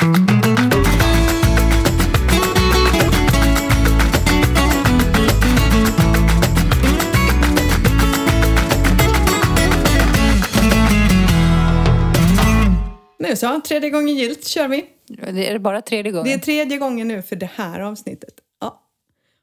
[0.00, 0.06] Nu
[13.36, 14.86] så, tredje gången gilt kör vi.
[15.06, 16.24] Det är det bara tredje gången?
[16.24, 18.34] Det är tredje gången nu för det här avsnittet.
[18.60, 18.82] Ja,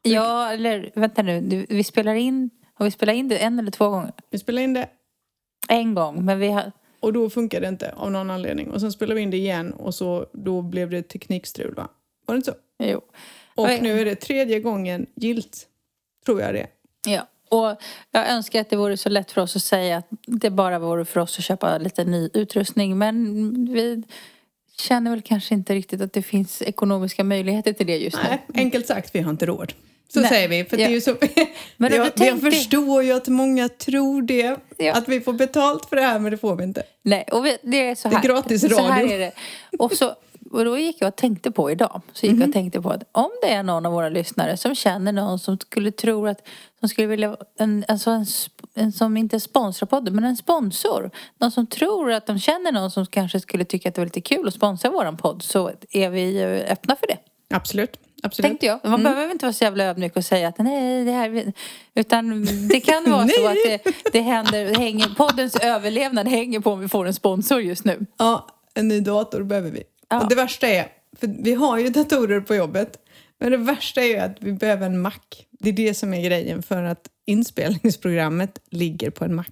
[0.01, 1.65] Ja, eller vänta nu.
[1.69, 2.49] Vi spelar in...
[2.73, 4.11] Har vi spelat in det en eller två gånger?
[4.29, 4.89] vi spelar in det
[5.67, 6.71] En gång, men vi har...
[6.99, 8.71] och då funkar det inte av någon anledning.
[8.71, 11.87] Och sen spelar vi in det igen och så då blev det teknikstrul va?
[12.25, 12.57] Var det inte så?
[12.83, 13.01] Jo.
[13.55, 15.67] Och nu är det tredje gången gilt.
[16.25, 16.67] Tror jag det.
[17.07, 17.27] Ja.
[17.49, 17.81] Och
[18.11, 21.05] jag önskar att det vore så lätt för oss att säga att det bara vore
[21.05, 22.97] för oss att köpa lite ny utrustning.
[22.97, 24.03] Men vi
[24.77, 28.29] känner väl kanske inte riktigt att det finns ekonomiska möjligheter till det just nu.
[28.29, 29.73] Nej, enkelt sagt, vi har inte råd.
[30.13, 30.29] Så Nej.
[30.29, 30.63] säger vi.
[30.65, 31.01] För det är Ja.
[31.01, 31.15] så,
[31.77, 34.59] Men jag, jag förstår ju att många tror det.
[34.77, 34.93] Ja.
[34.93, 36.83] Att vi får betalt för det här, men det får vi inte.
[37.03, 38.27] Nej, och vi, det är så Det är här.
[38.27, 39.15] gratis Så här radio.
[39.15, 39.31] är det.
[39.79, 40.15] Och, så,
[40.51, 42.01] och då gick jag och tänkte på idag.
[42.13, 42.41] Så gick Mhm.
[42.41, 45.39] jag och tänkte på att om det är någon av våra lyssnare som känner någon
[45.39, 46.47] som skulle tro att
[46.79, 48.25] som skulle vilja, en, alltså en,
[48.75, 51.11] en som inte sponsrar podden, men en sponsor.
[51.37, 54.21] Någon som tror att de känner någon som kanske skulle tycka att det var lite
[54.21, 57.17] kul att sponsra våran podd så är vi öppna för det.
[57.55, 57.99] Absolut.
[58.23, 58.49] Absolut.
[58.49, 58.79] Tänkte jag.
[58.83, 59.03] Man Mm.
[59.03, 61.53] behöver inte vara så jävla ödmjuk och säga att nej, det här...
[61.95, 66.79] Utan det kan vara så att det, det händer, hänger, poddens överlevnad hänger på om
[66.79, 68.05] vi får en sponsor just nu.
[68.17, 69.83] Ja, en ny dator behöver vi.
[70.09, 70.21] Ja.
[70.21, 70.87] Och det värsta är,
[71.19, 72.97] för vi har ju datorer på jobbet,
[73.39, 75.11] men det värsta är ju att vi behöver en Mac.
[75.59, 79.45] Det är det som är grejen för att inspelningsprogrammet ligger på en Mac.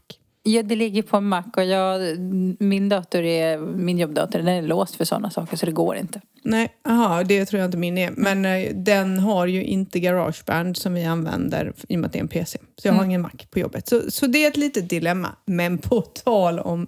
[0.47, 2.19] Ja, det ligger på en Mac och jag,
[2.59, 6.21] min dator är, min jobbdator, den är låst för sådana saker så det går inte.
[6.43, 8.11] Nej, aha, det tror jag inte min är.
[8.11, 12.19] Men eh, den har ju inte Garageband som vi använder i och med att det
[12.19, 12.59] är en PC.
[12.75, 13.87] Så jag har ingen Mac på jobbet.
[13.87, 15.35] Så, så det är ett litet dilemma.
[15.45, 16.87] Men på tal om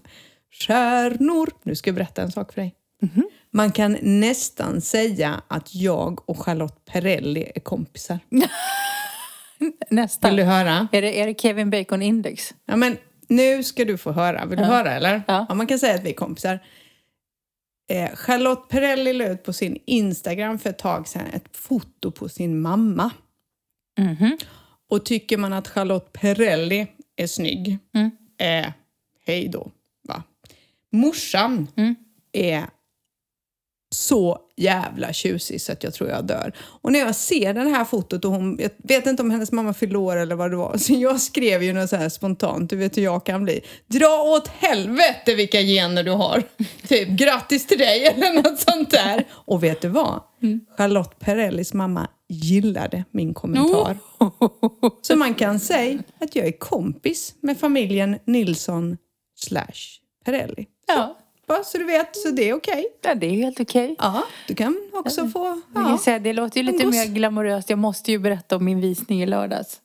[0.51, 2.75] stjärnor, nu ska jag berätta en sak för dig.
[3.53, 8.19] Man kan nästan säga att jag och Charlotte Perrelli är kompisar.
[9.89, 10.29] Nästan.
[10.29, 10.87] Vill du höra?
[10.91, 12.53] Är det, är det Kevin Bacon Index?
[12.65, 14.45] Ja, men nu ska du få höra.
[14.45, 15.21] Vill du höra eller?
[15.27, 15.53] Ja.
[15.55, 16.59] man kan säga att vi är kompisar.
[17.89, 22.29] Eh, Charlotte Perrelli la ut på sin Instagram för ett tag sedan ett foto på
[22.29, 23.11] sin mamma.
[23.99, 24.37] Mhm.
[24.89, 28.11] Och tycker man att Charlotte Perrelli är snygg, Mm.
[28.37, 28.71] eh,
[29.25, 29.71] hej då.
[30.07, 30.23] Va?
[30.91, 31.95] Morsan Mm.
[32.31, 32.65] är
[33.89, 36.53] så jävla tjusig så att jag tror jag dör.
[36.59, 39.73] Och när jag ser det här fotot och hon, jag vet inte om hennes mamma
[39.95, 42.97] år eller vad det var, så jag skrev ju något så här spontant, du vet
[42.97, 43.61] hur jag kan bli.
[43.87, 46.43] Dra åt helvete vilka gener du har!
[46.87, 49.25] Typ, grattis till dig eller något sånt där.
[49.31, 50.21] Och vet du vad?
[50.77, 53.97] Charlotte Perrellis mamma gillade min kommentar.
[55.01, 58.97] Så man kan säga att jag är kompis med familjen Nilsson
[59.35, 60.65] slash Perrelli.
[60.87, 61.17] Ja.
[61.47, 62.85] Bara så du vet, så det är okej.
[63.01, 63.95] ja, det är helt okej.
[63.99, 65.61] Ja, du kan också få...
[65.73, 65.97] Jag kan Ja.
[65.97, 67.69] säga, det låter ju lite mer glamoröst.
[67.69, 69.81] Jag måste ju berätta om min visning i lördags.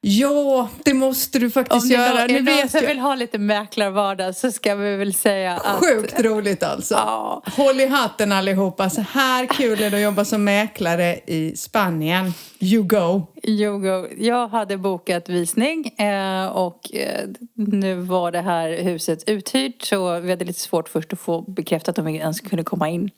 [0.00, 2.20] Ja, det måste du Om faktiskt det göra.
[2.22, 2.88] är Nu någon vet som jag.
[2.88, 5.76] vill ha lite mäklarvardag så ska vi väl säga att...
[5.84, 6.94] Sjukt roligt alltså.
[6.94, 7.42] Ja.
[7.56, 8.90] Håll i hatten allihopa.
[8.90, 12.32] Så här kul är det att jobba som mäklare i Spanien.
[12.60, 13.22] You go.
[13.42, 14.06] Yogo.
[14.18, 20.30] Jag hade bokat visning eh, och eh, nu var det här huset uthyrt så vi
[20.30, 23.10] hade lite svårt först att få bekräftat om vi ens kunde komma in.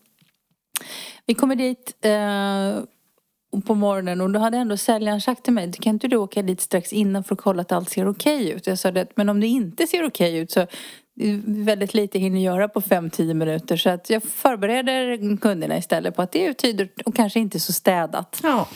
[1.26, 2.82] Vi kommer dit eh,
[3.60, 6.60] på morgonen och då hade ändå säljaren sagt till mig kan inte du åka dit
[6.60, 8.66] strax innan för att kolla att allt ser okej ut?
[8.66, 10.66] Jag sa det, men om det inte ser okej ut så
[11.44, 16.32] väldigt lite hinner göra på 5-10 minuter så att jag förbereder kunderna istället på att
[16.32, 18.40] det är tydligt och kanske inte så städat.
[18.42, 18.68] Ja,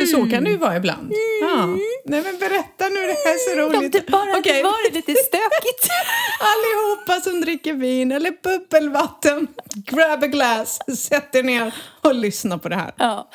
[0.00, 1.12] för så kan det ju vara ibland.
[1.42, 1.66] Ja.
[2.04, 3.92] Nej men berätta nu, det här är så Om roligt.
[3.92, 5.88] det bara hade varit lite stökigt.
[6.40, 12.68] Allihopa som dricker vin eller bubbelvatten, grab a glass, sätt er ner och lyssna på
[12.68, 12.92] det här.
[12.96, 13.30] Ja.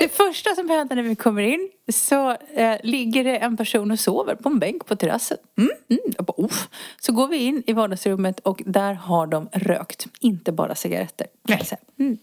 [0.00, 4.00] Det första som händer när vi kommer in så eh, ligger det en person och
[4.00, 5.36] sover på en bänk på terrassen.
[5.58, 6.00] Mm.
[6.18, 6.68] bara, "Uff."
[7.00, 11.26] Så går vi in i vardagsrummet och där har de rökt, inte bara cigaretter.
[11.48, 11.62] Nej.
[12.00, 12.18] Mm.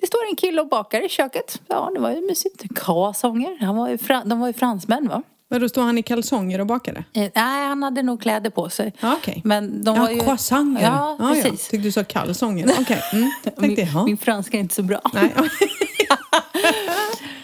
[0.00, 1.60] Det står en kille och bakar i köket.
[1.68, 2.64] Ja, det var ju mysigt.
[2.76, 3.56] Croissanter.
[3.60, 5.22] Han var ju de var ju fransmän va?
[5.48, 7.04] Men då står han i kalsonger och bakade?
[7.12, 8.92] Eh, nej, han hade nog kläder på sig.
[9.00, 9.18] Ja.
[9.44, 10.20] Men de Ja, var ju...
[10.20, 10.82] croissanter.
[10.82, 11.34] Ja, Ja, ja.
[11.34, 11.68] precis.
[11.68, 12.70] Tyckte du sa kalsonger.
[12.80, 13.30] Okej, mm.
[13.42, 15.00] tänkte Min, min franska är inte så bra.
[15.12, 15.34] Nej.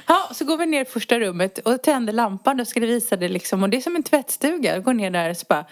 [0.09, 2.56] Ja, så går vi ner i första rummet och tänder lampan.
[2.56, 3.62] Då ska det visa det liksom.
[3.62, 4.75] Och det är som en tvättstuga.
[4.75, 5.64] Jag går ner där och så bara...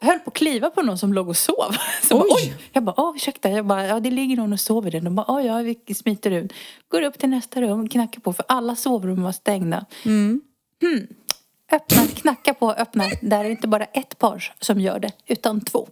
[0.00, 1.76] Höll på att kliva på någon som låg och sov.
[2.02, 2.28] Så Oj.
[2.28, 2.56] Bara, Oj!
[2.72, 3.50] Jag bara, åh ursäkta.
[3.50, 5.00] Jag bara, ja det ligger någon och sover där.
[5.00, 6.52] De bara, oj ja, vi smiter ut.
[6.88, 9.84] Går upp till nästa rum, knackar på för alla sovrum var stängda.
[10.02, 10.40] Hmm.
[11.72, 13.12] Öppnar, knackar på, öppnar.
[13.22, 15.88] Där är det inte bara ett par som gör det, utan två.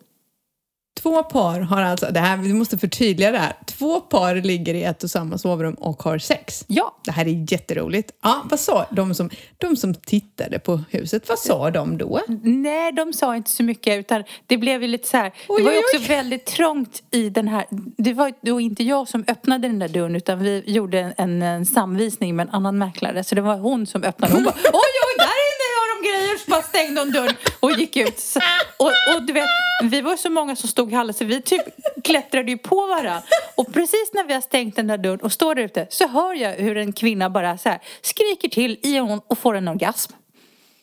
[1.03, 3.53] Två par har alltså, det här, vi måste förtydliga det här.
[3.67, 6.65] Två par ligger i ett och samma sovrum och har sex.
[6.67, 6.97] Ja.
[7.05, 8.11] Det här är jätteroligt.
[8.23, 12.21] Ja, vad sa de som, de som tittade på huset, vad sa de då?
[12.43, 15.33] Nej, de sa inte så mycket utan det blev ju lite så här.
[15.49, 17.67] Oj, det var ju oj, också väldigt trångt i den här.
[17.97, 21.43] Det var då inte jag som öppnade den där dörren utan vi gjorde en, en,
[21.43, 23.25] en samvisning med en annan mäklare.
[23.25, 24.33] Så det var hon som öppnade.
[24.33, 26.39] Hon bara oj, oj, där inne har de grejer.
[26.39, 28.21] Så bara stängde hon dörren och gick ut.
[28.21, 28.41] Så,
[28.77, 29.49] och, och du vet,
[29.83, 31.63] vi var så många som stod i hallen så vi typ
[32.05, 33.23] klättrade ju på varandra.
[33.55, 36.35] Och precis när vi har stängt den där dörren och står där ute så hör
[36.35, 40.13] jag hur en kvinna bara så här skriker till i hon och får en orgasm.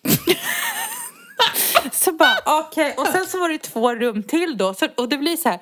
[1.92, 4.74] Så bara okej, och sen så var det två rum till då.
[4.74, 5.60] Så, och det blir så här.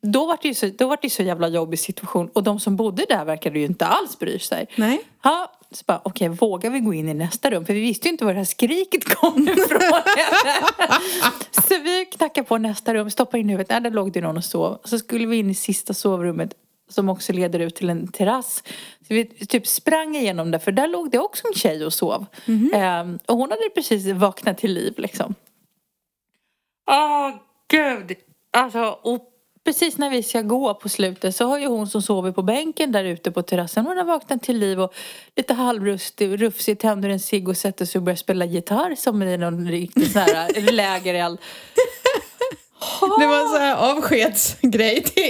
[0.00, 2.76] Då var det ju så, då var det så jävla jobbig situation och de som
[2.76, 4.66] bodde där verkade ju inte alls bry sig.
[4.76, 5.00] Nej.
[5.22, 7.66] Ja, så bara okej, vågar vi gå in i nästa rum?
[7.66, 10.02] För vi visste ju inte var det här skriket kom ifrån.
[11.50, 13.70] så vi knackade på nästa rum, stoppade in huvudet.
[13.70, 14.78] Nej, där låg det någon och sov.
[14.84, 16.54] Så skulle vi in i sista sovrummet
[16.90, 18.62] som också leder ut till en terrass.
[19.08, 22.26] Så vi typ sprang igenom det för där låg det också en tjej och sov.
[22.72, 25.34] Ehm, och hon hade precis vaknat till liv liksom.
[26.90, 27.30] Åh
[27.68, 28.16] gud!
[28.52, 29.28] Alltså, och
[29.64, 32.92] precis när vi ska gå på slutet så har ju hon som sover på bänken
[32.92, 34.94] där ute på terrassen, hon har vaknat till liv och
[35.36, 39.36] lite halvrustig, rufsig, tänder en cigg och sätter sig och börjar spela gitarr som i
[39.36, 41.38] någon riktig sån här lägereld.
[43.20, 45.22] Det var så här avskedsgrej till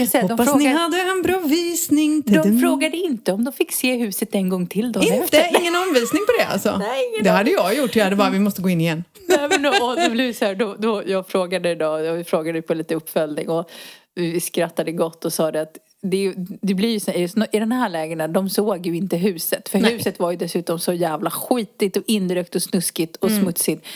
[0.00, 0.06] er.
[0.06, 2.22] Säga, Hoppas ni frågade, hade en bra visning.
[2.26, 5.16] de frågade inte om de fick se huset en gång till dagen Inte?
[5.38, 5.60] efter.
[5.60, 6.76] Ingen omvisning på det alltså?
[6.78, 7.96] Nej, ingen det hade jag gjort.
[7.96, 9.04] Jag hade bara, vi måste gå in igen.
[9.28, 12.62] Nej, men då, och det blev så här, då, då, jag frågade då, jag frågade
[12.62, 13.70] på lite uppföljning och
[14.14, 17.10] vi skrattade gott och sa det att det, det blir ju så,
[17.52, 19.68] i den här lägena, de såg ju inte huset.
[19.68, 19.92] För Nej.
[19.92, 23.42] huset var ju dessutom så jävla skitigt och inrökt och snuskigt och Mm.
[23.42, 23.86] smutsigt.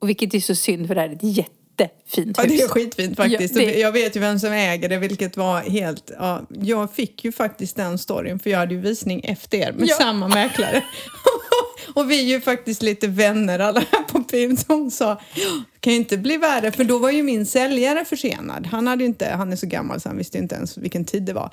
[0.00, 1.22] Och vilket är så synd för det här är ett
[1.78, 2.52] jättefint Ja, hus.
[2.52, 3.56] det är skitfint faktiskt.
[3.56, 6.10] Ja, det- Jag vet ju vem som äger det, vilket var helt...
[6.18, 9.88] Ja, jag fick ju faktiskt den storyn, för jag hade ju visning efter er med
[9.88, 9.94] Ja.
[9.96, 10.84] samma mäklare.
[11.94, 15.20] och vi är ju faktiskt lite vänner alla här på byn som sa
[15.80, 18.66] kan ju inte bli värre, för då var ju min säljare försenad.
[18.66, 21.32] Han, hade inte, han är så gammal så han visste inte ens vilken tid det
[21.32, 21.50] var.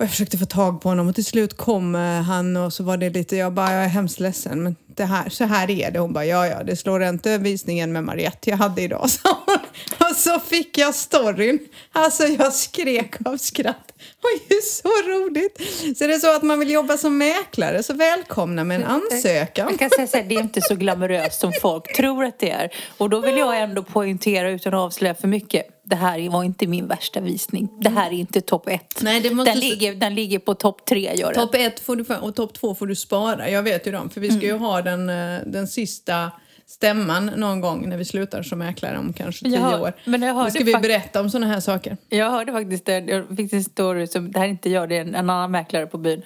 [0.00, 2.84] Och jag försökte få tag på honom och till slut kom eh, han och så
[2.84, 5.90] var det lite, jag bara, jag är hemskt ledsen men det här, så här är
[5.90, 5.98] det.
[5.98, 9.58] Hon bara, ja ja, det slår inte visningen med Mariette jag hade idag, hon.
[9.98, 11.58] Och så fick jag storyn.
[11.92, 13.92] Alltså jag skrek av skratt.
[14.22, 15.60] Oj, så roligt!
[15.98, 19.68] Så det är så att man vill jobba som mäklare, så välkomna med en ansökan.
[19.70, 22.50] Jag kan säga så här, det är inte så glamoröst som folk tror att det
[22.50, 22.70] är.
[22.98, 25.79] Och då vill jag ändå poängtera utan att avslöja för mycket.
[25.90, 27.68] Det här var inte min värsta visning.
[27.80, 29.00] Det här är inte topp ett.
[29.02, 31.34] Nej, det måste den, ligger, den ligger på topp tre, gör.
[31.34, 33.50] Topp ett får du, och topp två får du spara.
[33.50, 36.30] Jag vet ju dem, för vi ska ju ha den, eh, den sista
[36.66, 39.92] stämman någon gång när vi slutar som mäklare om kanske tio hör- år.
[40.04, 41.96] men jag Då ska vi berätta om sådana här saker.
[42.08, 45.00] Jag hörde faktiskt jag fick en story som, det här är inte jag, det är
[45.00, 46.22] en, en annan mäklare på byn.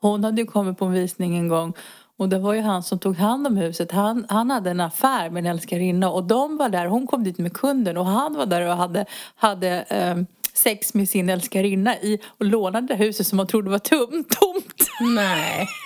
[0.00, 1.72] Hon hade ju kommit på en visning en gång
[2.18, 3.92] och det var ju han som tog hand om huset.
[3.92, 7.38] Han, han hade en affär med en älskarinna och de var där, hon kom dit
[7.38, 12.18] med kunden och han var där och hade, hade ehm, sex med sin älskarinna i
[12.38, 14.90] och lånade det huset som man trodde var tom, tomt.
[15.16, 15.68] Nej.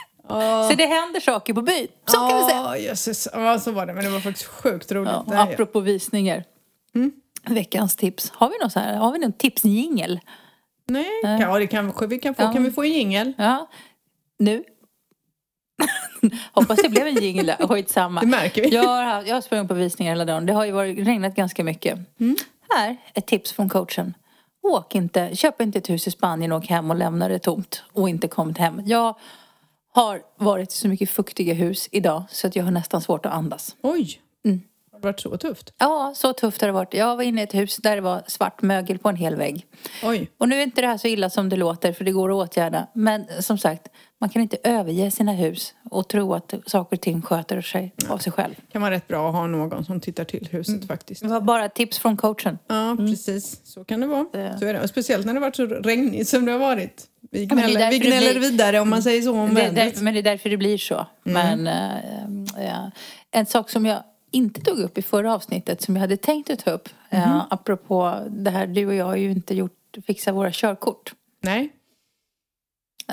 [0.71, 2.57] Så det händer saker på byn, så kan vi säga.
[2.63, 3.29] Ja, jösses.
[3.33, 3.93] Ja, så var det.
[3.95, 5.13] Men det var faktiskt sjukt roligt.
[5.13, 6.45] Ja, Det här- apropå visningar.
[6.95, 7.13] Mm.
[7.47, 8.31] Veckans tips.
[8.35, 10.21] Har vi någon så här, har vi någon tipsjingel?
[10.87, 12.43] Nej, ja, det kanske vi kan få.
[12.43, 12.53] Ja.
[12.53, 13.33] Kan vi få en jingel?
[13.39, 13.69] Ja,
[14.39, 14.65] nu.
[16.53, 17.53] Hoppas det blev en jingel.
[17.61, 18.21] Skitsamma.
[18.21, 18.75] Det märker vi.
[18.75, 20.47] Jag har, haft- jag har sprungit på visningar hela dagen.
[20.47, 21.99] Det har ju varit, regnat ganska mycket.
[22.21, 22.37] Mm.
[22.71, 24.15] Här, ett tips från coachen.
[24.63, 27.83] Åk inte, köp inte ett hus i Spanien och åk hem och lämna det tomt
[27.93, 28.83] och inte kommit hem.
[28.87, 29.15] Jag
[29.93, 33.33] har varit i så mycket fuktiga hus idag så att jag har nästan svårt att
[33.33, 33.77] andas.
[33.83, 34.21] Oj!
[34.45, 34.61] Mm.
[34.93, 35.73] Har det varit så tufft?
[35.79, 36.95] Ja, så tufft har det varit.
[36.95, 39.67] Jag var inne i ett hus där det var svart mögel på en hel vägg.
[40.05, 40.31] Oj.
[40.39, 42.49] Och nu är inte det här så illa som det låter för det går att
[42.49, 42.87] åtgärda.
[42.93, 43.89] Men som sagt,
[44.21, 48.19] man kan inte överge sina hus och tro att saker och ting sköter sig av
[48.19, 48.55] sig själv.
[48.73, 51.23] kan vara rätt bra att ha någon som tittar till huset faktiskt.
[51.23, 52.59] Det var bara ett tips från coachen.
[52.67, 53.61] Ja, precis.
[53.65, 54.27] Så kan det vara.
[54.33, 54.81] Det- Så är det.
[54.83, 57.05] Och speciellt när det varit så regnigt som det har varit.
[57.31, 59.61] Vi det gnäller, därför vi det gnäller blir- vidare om man säger så om Det
[59.61, 59.85] är vädret.
[59.85, 61.07] därför, men det är därför det blir så.
[61.23, 62.91] Men eh, ja.
[63.31, 66.59] en sak som jag inte tog upp i förra avsnittet som jag hade tänkt att
[66.59, 66.89] ta upp.
[67.11, 69.73] eh, apropå det här, du och jag har ju inte gjort,
[70.07, 71.13] fixat våra körkort.
[71.43, 71.69] Nej,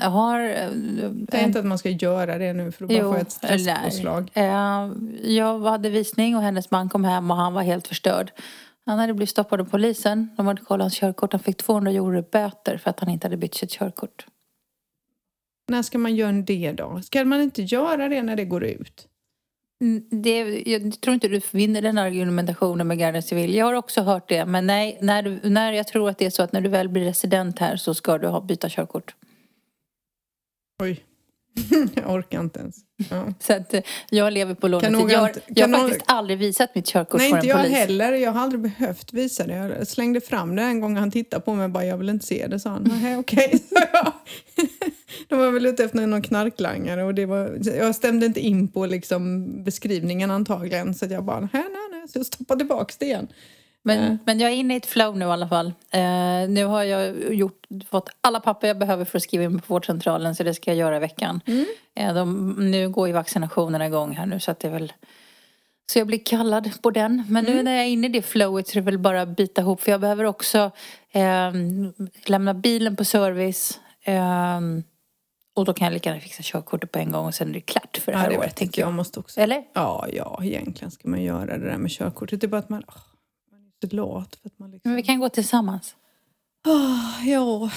[0.00, 0.40] har...
[0.40, 0.70] eh,
[1.12, 4.30] det är inte att man ska göra det nu för att bara få ett stresspåslag.
[4.34, 4.90] Eh,
[5.22, 8.32] Jag hade visning och hennes man kom hem och han var helt förstörd.
[8.86, 10.28] Han hade blivit stoppad av polisen.
[10.36, 11.32] De hade kollat hans körkort.
[11.32, 14.26] Han fick 200 euro böter för att han inte hade bytt sitt körkort.
[15.68, 17.00] När ska man göra det då?
[17.02, 19.08] Ska man inte göra det när det går ut?
[20.10, 23.54] Det, jag tror inte du vinner den argumentationen med Garden Civil.
[23.54, 24.44] Jag har också hört det.
[24.44, 27.04] Men nej, när, när jag tror att det är så att när du väl blir
[27.04, 29.14] resident här så ska du ha, byta körkort.
[30.82, 31.04] Oj.
[31.94, 32.76] jag orkar inte ens.
[33.10, 33.32] Ja.
[33.40, 33.80] Så att eh,
[34.10, 34.84] jag lever på lånet.
[34.90, 37.50] Kan Jag, jag, inte- jag har faktiskt aldrig visat mitt körkort Nej, för inte en
[37.50, 37.76] jag polis.
[37.76, 38.12] heller.
[38.12, 39.54] Jag har aldrig behövt visa det.
[39.54, 42.26] Jag slängde fram det en gång han tittade på mig och bara, jag vill inte
[42.26, 42.82] se det, sa han.
[43.02, 44.12] Nej, okej, sa jag.
[45.28, 48.86] De var väl ute efter någon knarklangare och det var, jag stämde inte in på
[48.86, 53.06] liksom beskrivningen antagligen så att jag bara, nej, nej, nej, så jag stoppade tillbaka det
[53.06, 53.28] igen.
[53.86, 55.66] Men, men jag är inne i ett flow nu i alla fall.
[55.90, 56.00] Eh,
[56.48, 60.34] nu har jag gjort, fått alla papper jag behöver för att skriva in på vårdcentralen
[60.34, 61.40] så det ska jag göra i veckan.
[61.94, 64.92] Eh, de, nu går ju vaccinationerna igång här nu så att det är väl
[65.92, 67.24] så jag blir kallad på den.
[67.28, 69.36] Men nu när jag är inne i det flowet så är det väl bara att
[69.36, 70.70] bita ihop för jag behöver också
[71.12, 71.52] eh,
[72.26, 73.80] lämna bilen på service.
[74.02, 74.60] Eh,
[75.56, 77.60] och då kan jag lika gärna fixa körkortet på en gång och sen är det
[77.60, 78.88] klart för det Ja, här det året tänker jag.
[78.88, 78.94] jag.
[78.94, 79.40] måste också.
[79.40, 79.62] Eller?
[79.74, 82.40] Ja, ja, egentligen ska man göra det där med körkortet.
[82.40, 82.94] Det är bara att man, åh,
[83.84, 84.90] lat för att man liksom...
[84.90, 85.96] Men vi kan gå tillsammans.
[86.64, 87.70] Ah, ja,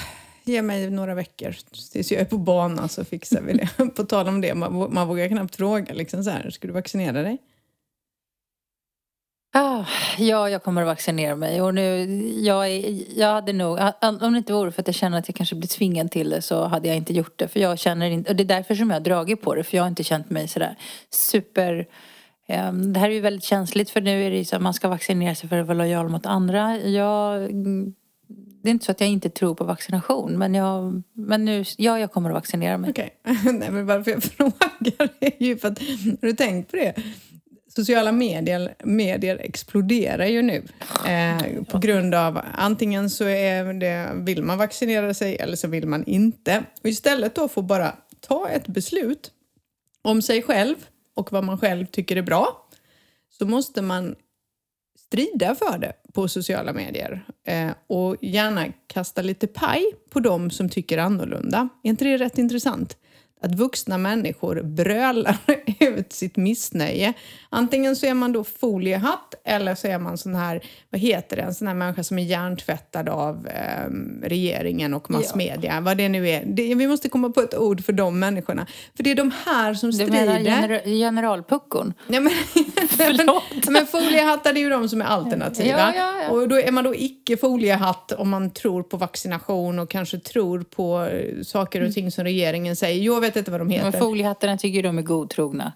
[0.44, 1.56] ge mig några veckor
[1.92, 3.68] tills jag är på banan så fixar vi det.
[3.96, 7.22] på tal om det, man, man vågar knappt fråga liksom så här, ska du vaccinera
[7.22, 7.38] dig?
[9.52, 9.84] Ah,
[10.18, 11.62] ja, jag kommer att vaccinera mig.
[11.62, 12.06] Och nu,
[12.40, 15.34] jag, är, jag hade nog, om det inte vore för att jag känner att jag
[15.34, 17.48] kanske blir tvingad till det så hade jag inte gjort det.
[17.48, 19.64] För jag känner inte, och det är därför som jag har dragit på det.
[19.64, 20.76] För jag har inte känt mig sådär
[21.10, 21.86] super...
[22.50, 24.74] Ehm, det här är ju väldigt känsligt för nu är det ju så att man
[24.74, 26.78] ska vaccinera sig för att vara lojal mot andra.
[26.78, 27.40] Jag,
[28.62, 30.38] det är inte så att jag inte tror på vaccination.
[30.38, 32.90] Men, jag, men nu, ja, jag kommer att vaccinera mig.
[32.90, 33.10] Okej,
[33.44, 36.94] nej men varför jag frågar är ju för att, har du tänkt på det?
[37.68, 40.62] Sociala medier, medier exploderar ju nu
[41.06, 45.86] eh, på grund av antingen så är det, vill man vaccinera sig eller så vill
[45.86, 46.64] man inte.
[46.82, 49.30] Och istället då få bara ta ett beslut
[50.02, 50.76] om sig själv
[51.20, 52.68] och vad man själv tycker är bra
[53.30, 54.14] så måste man
[54.98, 60.68] strida för det på sociala medier eh, och gärna kasta lite paj på dem som
[60.68, 61.68] tycker annorlunda.
[61.82, 62.96] Är inte det rätt intressant?
[63.42, 65.36] Att vuxna människor brölar
[65.80, 67.12] ut sitt missnöje.
[67.48, 71.42] Antingen så är man då foliehatt eller så är man sån här, vad heter det,
[71.42, 73.90] en sån här människa som är hjärntvättad av eh,
[74.22, 75.80] regeringen och massmedia.
[75.80, 76.44] Vad det nu är.
[76.46, 78.66] Det, vi måste komma på ett ord för de människorna.
[78.96, 80.12] För det är de här som Du strider.
[80.12, 81.94] menar gener, generalpuckon?
[82.08, 82.32] Ja, men,
[82.88, 83.68] Förlåt.
[83.68, 85.78] men foliehattar det är ju de som är alternativa.
[85.78, 86.30] Ja, ja, ja.
[86.30, 90.60] Och då är man då icke foliehatt om man tror på vaccination och kanske tror
[90.62, 93.02] på eh, saker och ting som regeringen säger.
[93.02, 93.98] Jag vet inte vad de Men heter.
[93.98, 95.72] foliehattarna tycker de är godtrogna.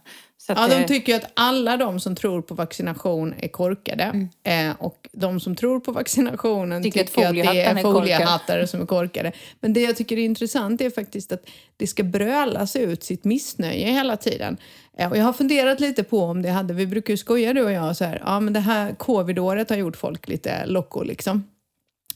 [0.48, 4.28] Ja, de tycker att alla de som tror på vaccination är korkade.
[4.42, 8.80] Eh, och de som tror på vaccinationen Tycker tycker, att att det är foliehattare som
[8.80, 9.32] är korkade.
[9.60, 13.92] Men det jag tycker är intressant är faktiskt att det ska brölas ut sitt missnöje
[13.92, 14.56] hela tiden.
[14.98, 17.62] Eh, och jag har funderat lite på om det hade, vi brukar ju skoja du
[17.62, 21.44] och jag så här, ja men det här covid-året har gjort folk lite locko liksom.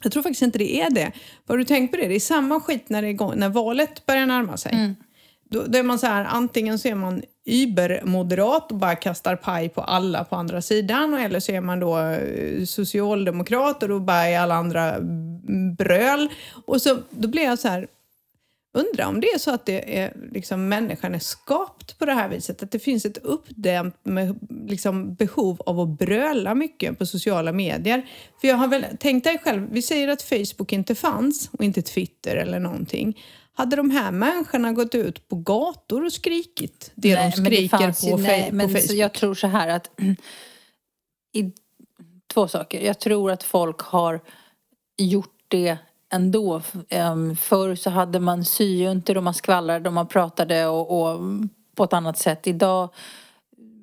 [0.02, 1.12] Jag tror faktiskt inte det är det.
[1.46, 2.08] Vad du tänkt på det?
[2.08, 4.94] Det är samma skit när, det är när valet börjar närma sig.
[5.48, 9.68] Då, då är man så här, antingen så är man übermoderat och bara kastar paj
[9.68, 14.28] på alla på andra sidan eller så är man då eh, socialdemokrat och då bara
[14.28, 15.00] är alla andra
[15.78, 16.28] bröl.
[16.66, 17.86] Och så, då blir jag så här,
[18.78, 22.28] undrar om det är så att det är, liksom, människan är skapt på det här
[22.28, 22.62] viset.
[22.62, 28.06] Att det finns ett uppdämt med, liksom, behov av att bröla mycket på sociala medier.
[28.40, 31.82] För jag har väl, tänkt dig själv, vi säger att Facebook inte fanns och inte
[31.82, 33.18] Twitter eller någonting.
[33.58, 37.56] Hade de här människorna gått ut på gator och skrikit det Nej, de men det
[37.56, 38.96] skriker fanns på, nej, på men så Facebook?
[38.98, 39.90] Jag tror så här att...
[41.32, 41.52] I,
[42.34, 42.80] två saker.
[42.80, 44.20] Jag tror att folk har
[44.98, 45.78] gjort det
[46.12, 46.62] ändå.
[46.88, 51.20] Ehm, Förr så hade man syjuntor och man skvallrade och man pratade och, och
[51.74, 52.46] på ett annat sätt.
[52.46, 52.88] Idag...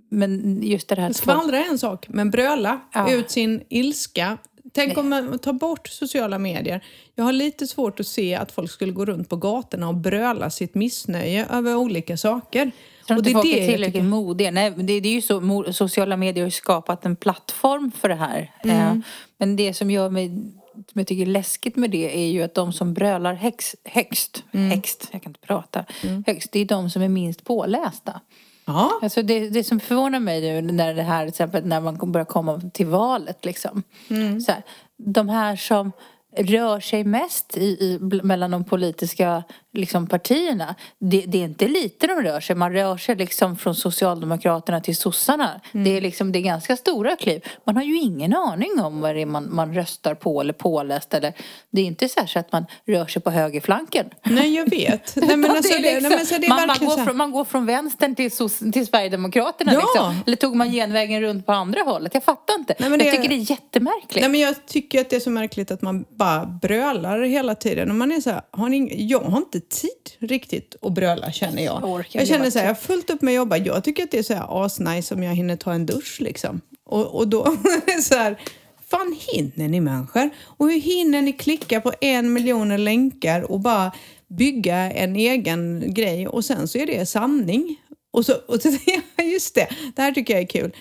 [0.10, 1.14] Men just det här...
[1.14, 3.12] Skvallra är en sak, men bröla Ja.
[3.12, 4.38] ut sin ilska.
[4.76, 6.84] Tänk om man tar bort sociala medier.
[7.16, 10.50] Jag har lite svårt att se att folk skulle gå runt på gatorna och bröla
[10.50, 12.72] sitt missnöje över olika saker.
[13.00, 14.52] Jag tror och inte folk är tillräckligt modiga.
[14.52, 18.16] Nej, det, det är ju så, sociala medier har ju skapat en plattform för det
[18.16, 18.52] här.
[18.64, 18.78] Mm.
[18.78, 18.98] Eh,
[19.38, 20.28] men det som gör mig,
[20.74, 24.44] som jag tycker är läskigt med det är ju att de som brölar högst, högst,
[24.52, 24.72] Mm.
[24.72, 25.86] högst, jag kan inte prata,
[26.26, 28.22] högst, det är de som är minst pålästa.
[28.66, 32.12] Ja, Alltså det, det som förvånar mig nu när det här, till exempel när man
[32.12, 33.84] börjar komma till valet liksom.
[34.10, 34.42] Mm.
[34.42, 34.64] Så här,
[34.98, 35.92] de här som
[36.38, 39.44] rör sig mest i, i, mellan de politiska
[39.76, 40.76] liksom partierna.
[41.00, 42.56] Det, det, är inte lite de rör sig.
[42.56, 45.62] Man rör sig liksom från Socialdemokraterna till sossarna.
[45.72, 45.84] Mm.
[45.84, 47.46] Det, är liksom, det är ganska stora kliv.
[47.64, 51.14] Man har ju ingen aning om vad det är man, man röstar på eller påläst.
[51.14, 51.34] Eller,
[51.72, 54.06] det är inte så, så att man rör sig på högerflanken.
[54.24, 55.16] Nej, jag vet.
[55.28, 57.66] Nej, men alltså, det, liksom, nej, men det man, man, går från, man går från
[57.66, 58.32] vänstern till,
[58.72, 59.74] till Sverigedemokraterna.
[59.74, 59.80] Ja.
[59.80, 60.16] Liksom.
[60.26, 62.14] Eller tog man genvägen runt på andra hållet?
[62.14, 62.76] Jag fattar inte.
[62.80, 64.22] Nej, men jag tycker det är jättemärkligt.
[64.22, 67.90] Nej, men jag tycker att det är så märkligt att man bara brölar hela tiden.
[67.90, 71.64] Och man är så här, har ni, jag har inte tid riktigt att bröla känner
[71.64, 71.82] jag.
[71.84, 73.58] Jag, jag känner så här, jag har fullt upp med att jobba.
[73.58, 76.62] Jag tycker att det är så här asnice om jag hinner ta en dusch liksom.
[76.86, 77.44] Och, och då
[78.02, 78.40] så här,
[78.88, 80.30] fan hinner ni människor?
[80.44, 83.92] Och hur hinner ni klicka på en miljon länkar och bara
[84.28, 87.78] bygga en egen grej och sen så är det sanning.
[88.14, 88.70] Och så, och så
[89.24, 90.76] just det, det här tycker jag är kul.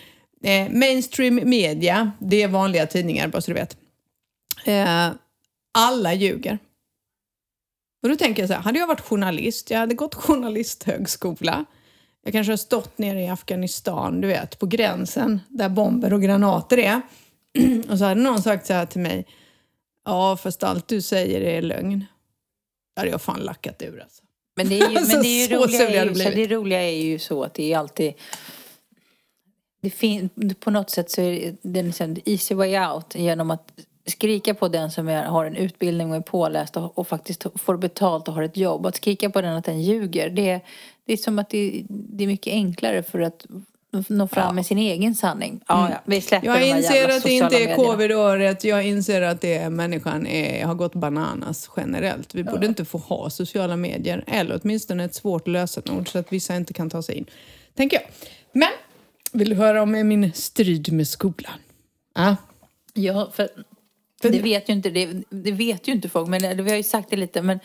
[0.45, 3.77] Eh, mainstream media, det är vanliga tidningar bara så du vet.
[4.65, 5.11] Eh,
[5.75, 6.59] alla ljuger.
[8.05, 11.65] Och då tänker jag så här, hade jag varit journalist, jag hade gått journalisthögskola,
[12.25, 16.79] jag kanske har stått nere i Afghanistan, du vet, på gränsen där bomber och granater
[16.79, 17.01] är.
[17.91, 19.27] och så hade någon sagt så här till mig,
[20.05, 22.05] ja fast allt du säger är lögn.
[22.95, 24.23] Då hade jag fan lackat ur alltså.
[24.57, 27.03] Men det, är ju, men det, är ju roliga är ju, så det roliga är
[27.03, 28.15] ju så att det är alltid
[29.81, 30.31] det fin,
[30.61, 33.73] på något sätt så är det liksom easy way out genom att
[34.07, 37.77] skrika på den som är, har en utbildning och är påläst och, och, faktiskt får
[37.77, 38.87] betalt och har ett jobb.
[38.87, 40.61] Att skrika på den att den ljuger, det,
[41.07, 43.47] det är som att det, det är mycket enklare för att
[44.09, 44.53] nå fram ja.
[44.53, 45.61] med sin egen sanning.
[45.69, 45.93] Ja, mm.
[45.93, 45.99] ja.
[46.05, 48.65] Vi släpper jag inser att det inte är covid-året.
[48.65, 52.35] Jag inser att det är, människan är, har gått bananas generellt.
[52.35, 52.51] Vi ja.
[52.51, 56.73] borde inte få ha sociala medier eller åtminstone ett svårt lösenord så att vissa inte
[56.73, 57.27] kan ta sig in.
[57.77, 58.07] Tänker jag.
[58.53, 58.71] Men,
[59.33, 61.59] vill du höra om min strid med skolan?
[62.15, 62.37] Ja,
[62.95, 63.49] ja för
[64.29, 67.11] det vet ju inte, det, det, vet ju inte folk, men vi har ju sagt
[67.11, 67.43] det lite.
[67.43, 67.61] Men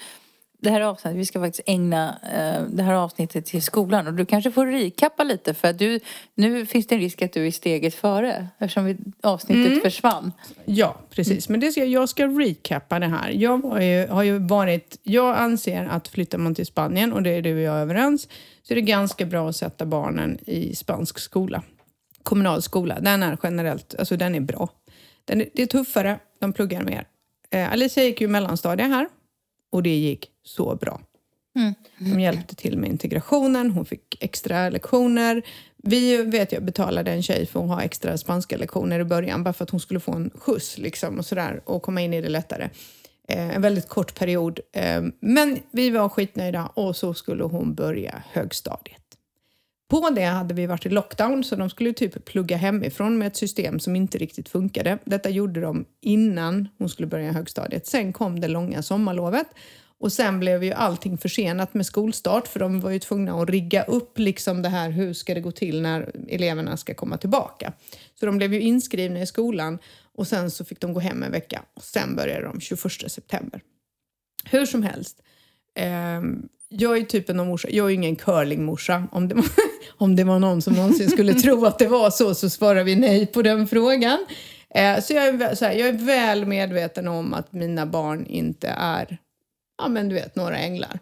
[0.61, 4.07] det här avsnittet, vi ska faktiskt ägna uh, det här avsnittet till skolan.
[4.07, 5.99] Och du kanske får recappa lite för att du,
[6.35, 9.81] nu finns det en risk att du är steget före eftersom vi, avsnittet mm.
[9.81, 10.31] försvann.
[10.65, 11.49] Ja, precis.
[11.49, 13.29] Men det ska, jag ska recappa det här.
[13.29, 17.41] Jag ju, har ju varit, jag anser att flyttar man till Spanien, och det är
[17.41, 18.27] du och jag överens,
[18.63, 21.63] så är det ganska bra att sätta barnen i spansk skola.
[22.23, 22.99] Kommunal skola.
[22.99, 24.69] Den är generellt, alltså den är bra.
[25.25, 27.07] Den, det är tuffare, de pluggar mer.
[27.51, 29.07] Eh, Alicia gick ju mellanstadie här
[29.71, 31.01] och det gick så bra.
[31.55, 31.73] Mm.
[31.97, 35.41] De hjälpte till med integrationen, hon fick extra lektioner.
[35.77, 39.53] Vi vet jag betalade en tjej för att ha extra spanska lektioner i början bara
[39.53, 42.29] för att hon skulle få en skjuts liksom, och, sådär, och komma in i det
[42.29, 42.69] lättare.
[43.27, 44.59] Eh, en väldigt kort period.
[44.73, 49.08] Eh, men vi var skitnöjda och så skulle hon börja högstadiet.
[49.89, 53.35] På det hade vi varit i lockdown så de skulle typ plugga hemifrån med ett
[53.35, 54.97] system som inte riktigt funkade.
[55.05, 57.87] Detta gjorde de innan hon skulle börja högstadiet.
[57.87, 59.47] Sen kom det långa sommarlovet
[59.99, 63.83] och sen blev ju allting försenat med skolstart för de var ju tvungna att rigga
[63.83, 67.73] upp liksom det här hur ska det gå till när eleverna ska komma tillbaka.
[68.19, 69.79] Så de blev ju inskrivna i skolan
[70.15, 72.79] och sen så fick de gå hem en vecka och sen började de 21
[73.11, 73.61] september.
[74.45, 75.21] Hur som helst.
[75.75, 76.21] Eh,
[76.69, 79.07] jag är typen av morsa, jag är ingen curlingmorsa.
[79.11, 79.45] Om det, var,
[79.97, 82.95] om det var någon som någonsin skulle tro att det var så, så svarar vi
[82.95, 84.25] nej på den frågan.
[84.75, 88.67] Eh, så, jag är, så här, jag är väl medveten om att mina barn inte
[88.77, 89.17] är,
[89.77, 90.99] ja men du vet, några änglar.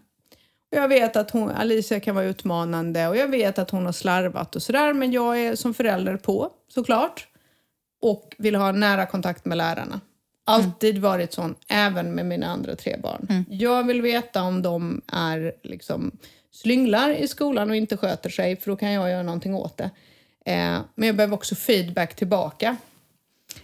[0.69, 4.55] Jag vet att hon, Alicia kan vara utmanande och jag vet att hon har slarvat
[4.55, 7.27] och sådär, men jag är som förälder på såklart
[8.01, 10.01] och vill ha nära kontakt med lärarna.
[10.49, 13.27] Alltid varit sån, även med mina andra tre barn.
[13.29, 13.45] Mm.
[13.49, 16.11] Jag vill veta om de är liksom
[16.51, 19.89] slynglar i skolan och inte sköter sig, för då kan jag göra någonting åt det.
[20.45, 22.77] Eh, men jag behöver också feedback tillbaka.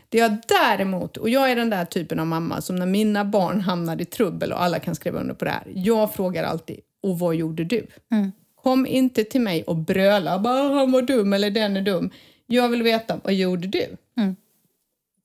[0.10, 3.62] Det jag däremot, och jag är den där typen av mamma som när mina barn
[3.62, 5.63] hamnar i trubbel och alla kan skriva under på det här.
[5.76, 7.88] Jag frågar alltid, och vad gjorde du?
[8.12, 8.32] Mm.
[8.63, 12.10] Kom inte till mig och bröla, bara han var dum eller den är dum.
[12.46, 13.98] Jag vill veta, vad gjorde du?
[14.17, 14.36] Mm.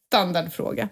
[0.07, 0.89] Standardfråga.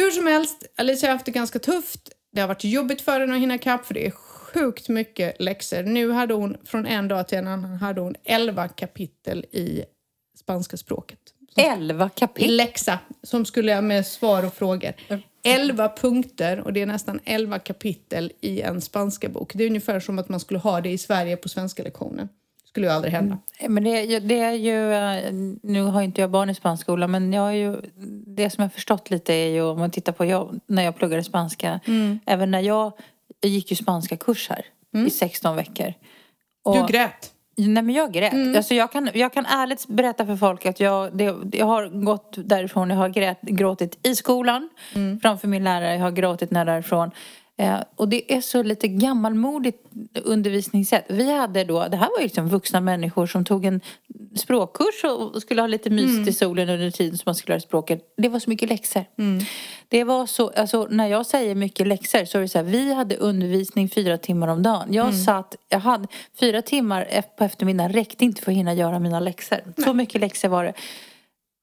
[0.00, 2.10] Hur som helst, Alicia har haft det ganska tufft.
[2.32, 5.82] Det har varit jobbigt för henne att hinna ikapp för det är sjukt mycket läxor.
[5.82, 9.84] Nu hade hon, från en dag till en annan, hade hon 11 kapitel i
[10.38, 11.18] spanska språket.
[11.56, 12.56] 11 kapitel?
[12.56, 14.92] Läxa, som skulle jag med svar och frågor.
[15.44, 19.52] 11 punkter och det är nästan 11 kapitel i en spanska bok.
[19.54, 22.28] Det är ungefär som att man skulle ha det i Sverige på svenska lektionen
[22.70, 23.38] skulle ju aldrig hända.
[23.58, 23.74] Mm.
[23.74, 27.42] Men det, det, är ju, eh, nu har inte jag barn i spanskola men jag
[27.42, 27.76] har ju,
[28.26, 31.24] det som jag förstått lite är ju om man tittar på jag, när jag pluggade
[31.24, 31.80] spanska.
[31.86, 32.18] Mm.
[32.26, 32.92] Även när jag,
[33.40, 35.06] jag gick ju spanska kurs här mm.
[35.06, 35.94] i 16 veckor.
[36.62, 37.32] Och, du grät?
[37.56, 38.32] Nej men jag grät.
[38.32, 38.56] Mm.
[38.56, 42.34] Alltså jag, kan, jag kan ärligt berätta för folk att jag, det, jag har gått
[42.36, 45.20] därifrån, jag har grät, gråtit i skolan mm.
[45.20, 47.10] framför min lärare, jag har gråtit när därifrån.
[47.60, 49.78] Eh, och det är så lite gammalmodigt
[50.24, 51.04] undervisningssätt.
[51.08, 53.80] Vi hade då, det här var ju liksom vuxna människor som tog en
[54.36, 58.14] språkkurs och skulle ha lite mysigt i solen under tiden som man skulle lära språket.
[58.16, 59.04] Det var så mycket läxor.
[59.88, 62.94] Det var så, alltså när jag säger mycket läxor så är det så här, vi
[62.94, 64.94] hade undervisning fyra timmar om dagen.
[64.94, 66.08] Jag satt, jag hade
[66.40, 69.58] fyra timmar på eftermiddagen räckte inte för att hinna göra mina läxor.
[69.84, 70.72] Så mycket läxor var det.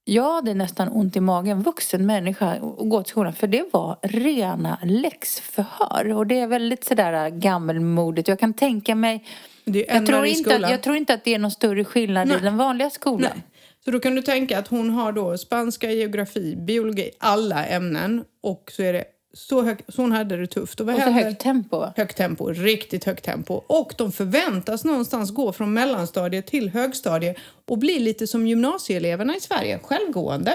[0.10, 3.34] Jag hade nästan ont i magen, vuxen människa, och gå till skolan.
[3.34, 6.14] För det var rena läxförhör.
[6.14, 8.28] Och det är väldigt sådär gammelmodigt.
[8.28, 9.26] Jag kan tänka mig...
[9.64, 12.38] Jag tror, inte att, jag tror inte att det är någon större skillnad Nej.
[12.38, 13.32] i den vanliga skolan.
[13.34, 13.44] Nej.
[13.86, 18.72] Så då kan du tänka att hon har då spanska, geografi, biologi, alla ämnen och
[18.72, 19.04] så är det
[19.38, 20.80] så högt, så hon hade det tufft.
[20.80, 21.86] Och vad Och så högt tempo.
[21.96, 23.54] Högt tempo, riktigt högt tempo.
[23.54, 29.40] Och de förväntas någonstans gå från mellanstadiet till högstadiet och bli lite som gymnasieeleverna i
[29.40, 30.54] Sverige, självgående.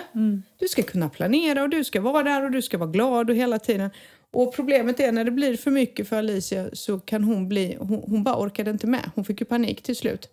[0.59, 3.37] Du ska kunna planera och du ska vara där och du ska vara glad och
[3.37, 3.90] hela tiden.
[4.33, 8.03] Och problemet är när det blir för mycket för Alicia så kan hon bli, hon,
[8.07, 9.11] hon bara orkade inte med.
[9.14, 10.29] Hon fick ju panik till slut.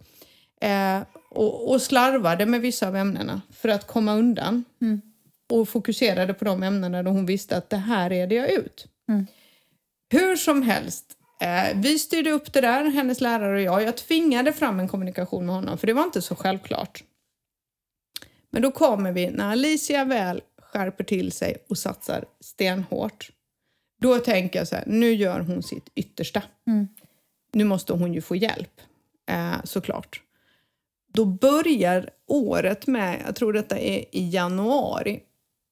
[0.62, 4.63] Eh, och, och slarvade med vissa av ämnena för att komma undan.
[5.49, 8.88] Och fokuserade på de ämnena där hon visste att det här är det jag ut.
[10.12, 11.05] Hur som helst,
[11.41, 13.83] eh, vi styrde upp det där, hennes lärare och jag.
[13.83, 17.03] Jag tvingade fram en kommunikation med honom för det var inte så självklart.
[18.51, 23.29] Men då kommer vi, när Alicia väl skärper till sig och satsar stenhårt.
[24.01, 26.43] Då tänker jag så här, nu gör hon sitt yttersta.
[27.53, 28.81] Nu måste hon ju få hjälp,
[29.29, 30.21] eh, såklart.
[31.13, 35.19] Då börjar året med, jag tror detta är i januari,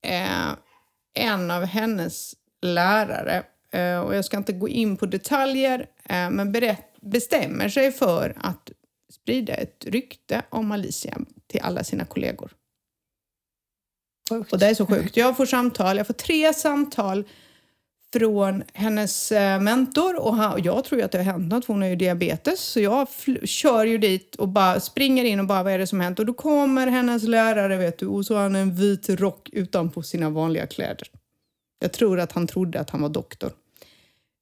[0.02, 0.56] eh,
[1.14, 6.52] en av hennes lärare, eh, och jag ska inte gå in på detaljer, eh, men
[6.52, 8.72] berätt, bestämmer sig för att
[9.12, 12.52] sprida ett rykte om Alicia till alla sina kollegor.
[14.30, 14.54] Sjukt.
[14.54, 15.18] Och det är så sjukt.
[15.18, 17.24] Jag får samtal, jag får tre samtal
[18.20, 21.66] från hennes eh, mentor och, han, och jag tror ju att det har hänt något
[21.66, 23.08] för hon har ju diabetes så jag
[23.44, 26.26] kör ju dit och bara springer in och bara vad är det som hänt och
[26.26, 30.30] då kommer hennes lärare vet du och så har han en vit rock utanpå sina
[30.30, 31.08] vanliga kläder.
[31.80, 33.52] Jag tror att han trodde att han var doktor.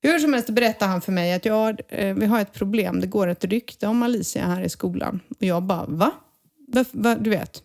[0.01, 3.07] Hur som helst berättar han för mig att ja, eh, vi har ett problem, det
[3.07, 5.19] går ett rykte om Alicia här i skolan.
[5.29, 6.11] Och jag bara va?
[6.67, 7.63] va, va du vet.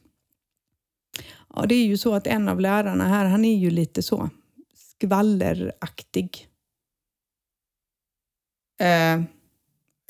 [1.54, 4.30] Ja, det är ju så att en av lärarna här, han är ju lite så
[5.00, 6.48] skvalleraktig.
[8.80, 9.14] Eh,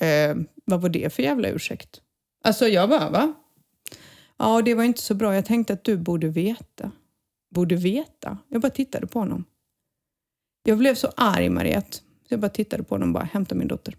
[0.09, 2.01] eh, vad var det för jävla ursäkt?
[2.43, 3.33] Alltså jag bara, va?
[4.37, 5.35] Ja, det var inte så bra.
[5.35, 6.91] Jag tänkte att du borde veta.
[7.49, 8.37] Borde veta?
[8.47, 9.45] Jag bara tittade på honom.
[10.63, 11.97] Jag blev så arg, Mariette.
[11.97, 13.95] Så jag bara tittade på honom och bara, hämta min dotter.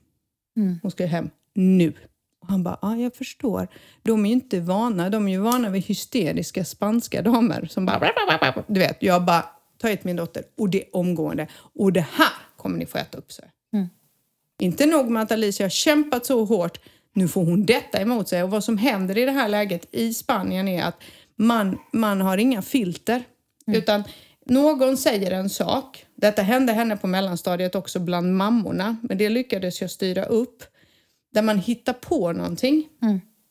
[0.56, 0.78] Mm.
[0.82, 1.92] Hon ska hem nu.
[2.40, 3.68] Och han bara, ja jag förstår.
[4.02, 8.64] De är ju inte vana, de är ju vana vid hysteriska spanska damer som bara,
[8.66, 9.44] du vet, jag bara,
[9.82, 11.46] ta hit min dotter och det omgående.
[11.54, 13.44] Och det här kommer ni få äta upp sig.
[13.72, 13.88] Mm.
[14.60, 16.80] Inte nog med att Alicia har kämpat så hårt,
[17.12, 18.42] nu får hon detta emot sig.
[18.42, 21.02] Och vad som händer i det här läget i Spanien är att
[21.36, 23.24] man, man har inga filter.
[23.66, 24.04] Utan
[24.46, 26.06] någon säger en sak.
[26.14, 28.96] Detta hände henne på mellanstadiet också bland mammorna.
[29.02, 30.62] Men det lyckades jag styra upp.
[31.34, 32.88] Där man hittar på någonting.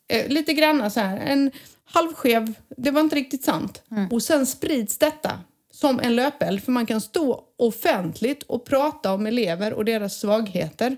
[0.10, 1.52] Eh, lite grann så här, en
[1.84, 3.84] halvskev, det var inte riktigt sant.
[4.12, 5.40] Och sen sprids detta
[5.82, 6.64] som en löpeld.
[6.64, 10.98] För man kan stå offentligt och prata om elever och deras svagheter.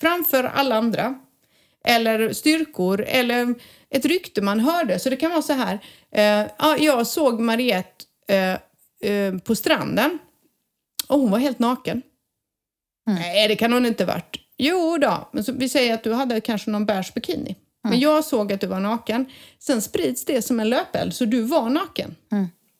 [0.00, 1.14] Framför alla andra.
[1.84, 3.54] Eller styrkor eller
[3.90, 4.98] ett rykte man hörde.
[4.98, 5.78] Så det kan vara så här.
[6.10, 10.18] Eh, ja, jag såg Mariette eh, eh, på stranden
[11.08, 12.02] och hon var helt naken.
[13.06, 14.36] Nej, det kan hon inte varit.
[14.58, 17.56] Jo då, men så, vi säger att du hade kanske någon beige bikini.
[17.88, 19.26] Men jag såg att du var naken.
[19.58, 22.16] Sen sprids det som en löpeld, så du var naken.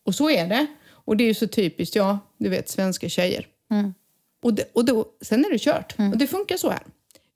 [0.05, 0.67] Och så är det.
[1.07, 3.45] Och det är ju så typiskt, ja, du vet, svenska tjejer.
[4.43, 5.95] Och, det, och då, sen är det kört.
[6.13, 6.79] Och det funkar så här.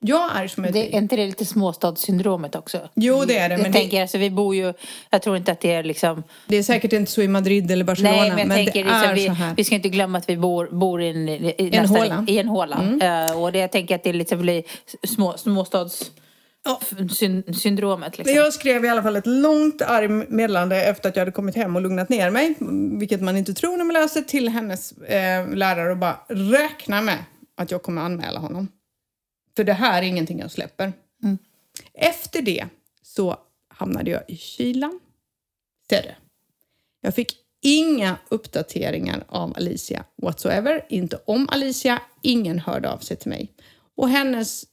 [0.04, 0.74] Jag är som ett...
[0.74, 2.90] Det, är inte det lite småstadssyndromet också?
[2.94, 4.74] Jo, det är det, Jag men det- tänker, alltså, vi bor ju...
[5.10, 6.24] Jag tror inte att det är liksom...
[6.48, 9.10] Det är säkert inte så i Madrid eller Barcelona, Nej, men jag tänker det liksom,
[9.10, 9.54] är vi, så här.
[9.58, 12.14] vi ska inte glömma att vi bor, bor i en, i, En nästan håla.
[12.14, 12.26] Mm.
[12.30, 12.98] I en håla.
[13.02, 14.64] Eh, och det, jag tänker att det liksom blir
[15.08, 16.12] små, småstads...
[17.10, 18.36] syn- syndromet liksom.
[18.36, 21.76] Jag skrev i alla fall ett långt argt meddelande efter att jag hade kommit hem
[21.76, 22.56] och lugnat ner mig,
[23.00, 27.18] vilket man inte tror när man läser, till hennes eh, lärare och bara räkna med
[27.58, 28.68] att jag kommer anmäla honom.
[29.56, 30.94] För det här är ingenting jag släpper.
[31.94, 32.66] Efter det
[33.02, 35.00] så hamnade jag i kylan.
[35.90, 36.10] Ser du?
[37.02, 40.86] Jag fick inga uppdateringar av Alicia whatsoever.
[40.90, 42.02] Inte om Alicia.
[42.22, 43.52] Ingen hörde av sig till mig.
[43.96, 44.66] Och hennes,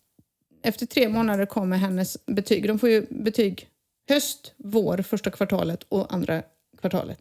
[0.62, 2.68] efter tre månader kommer hennes betyg.
[2.68, 3.68] De får ju betyg
[4.08, 6.42] höst, vår, första kvartalet och andra
[6.80, 7.18] kvartalet.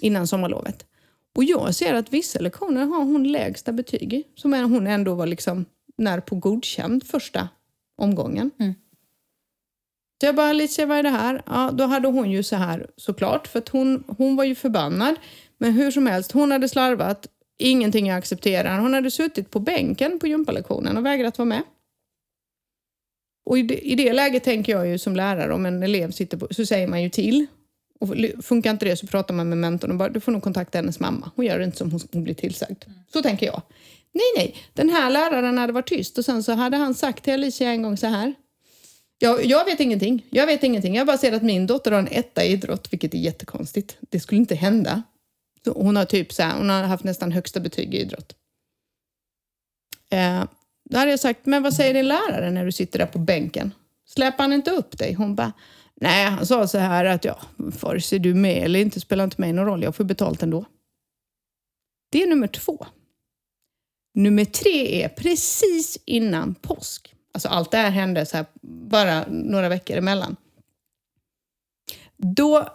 [0.00, 0.86] Innan sommarlovet.
[1.36, 4.24] Och jag ser att vissa lektioner har hon lägsta betyg i.
[4.34, 5.64] Som hon ändå var liksom
[5.96, 7.48] när på godkänd första
[7.96, 8.50] omgången.
[8.58, 8.74] Mm.
[10.20, 11.42] Så jag bara, Alicia vad är det här?
[11.46, 15.14] Ja, då hade hon ju så här såklart, för att hon, hon var ju förbannad.
[15.58, 17.26] Men hur som helst, hon hade slarvat,
[17.58, 18.78] ingenting jag accepterar.
[18.78, 21.62] Hon hade suttit på bänken på gympalektionen och vägrat vara med.
[23.44, 26.36] Och i det, i det läget tänker jag ju som lärare, om en elev sitter
[26.36, 27.46] på, så säger man ju till.
[28.00, 30.78] Och funkar inte det så pratar man med mentorn och bara, du får nog kontakta
[30.78, 31.30] hennes mamma.
[31.36, 32.84] Hon gör inte som hon, hon blir tillsagd.
[33.12, 33.62] Så tänker jag.
[34.12, 37.32] Nej, nej, den här läraren hade varit tyst och sen så hade han sagt till
[37.32, 38.34] Alicia en gång så här.
[39.18, 40.26] Jag, jag vet ingenting.
[40.30, 40.94] Jag vet ingenting.
[40.94, 43.96] Jag bara ser att min dotter har en etta i idrott, vilket är jättekonstigt.
[44.00, 45.02] Det skulle inte hända.
[45.64, 48.34] Så hon har typ så här, hon har haft nästan högsta betyg i idrott.
[50.10, 50.44] Eh,
[50.90, 53.74] då hade jag sagt, men vad säger din lärare när du sitter där på bänken?
[54.06, 55.14] Släpar han inte upp dig?
[55.14, 55.52] Hon bara,
[55.94, 59.24] nej, han sa så här att ja, vare sig du är med eller inte spelar
[59.24, 60.64] inte mig någon roll, jag får betalt ändå.
[62.10, 62.86] Det är nummer två.
[64.14, 67.14] Nummer tre är precis innan påsk.
[67.32, 70.36] Alltså allt det här hände så här, bara några veckor emellan.
[72.16, 72.68] Då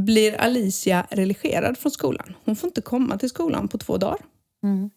[0.00, 2.34] blir Alicia religerad från skolan.
[2.44, 4.20] Hon får inte komma till skolan på två dagar.
[4.62, 4.90] Mm.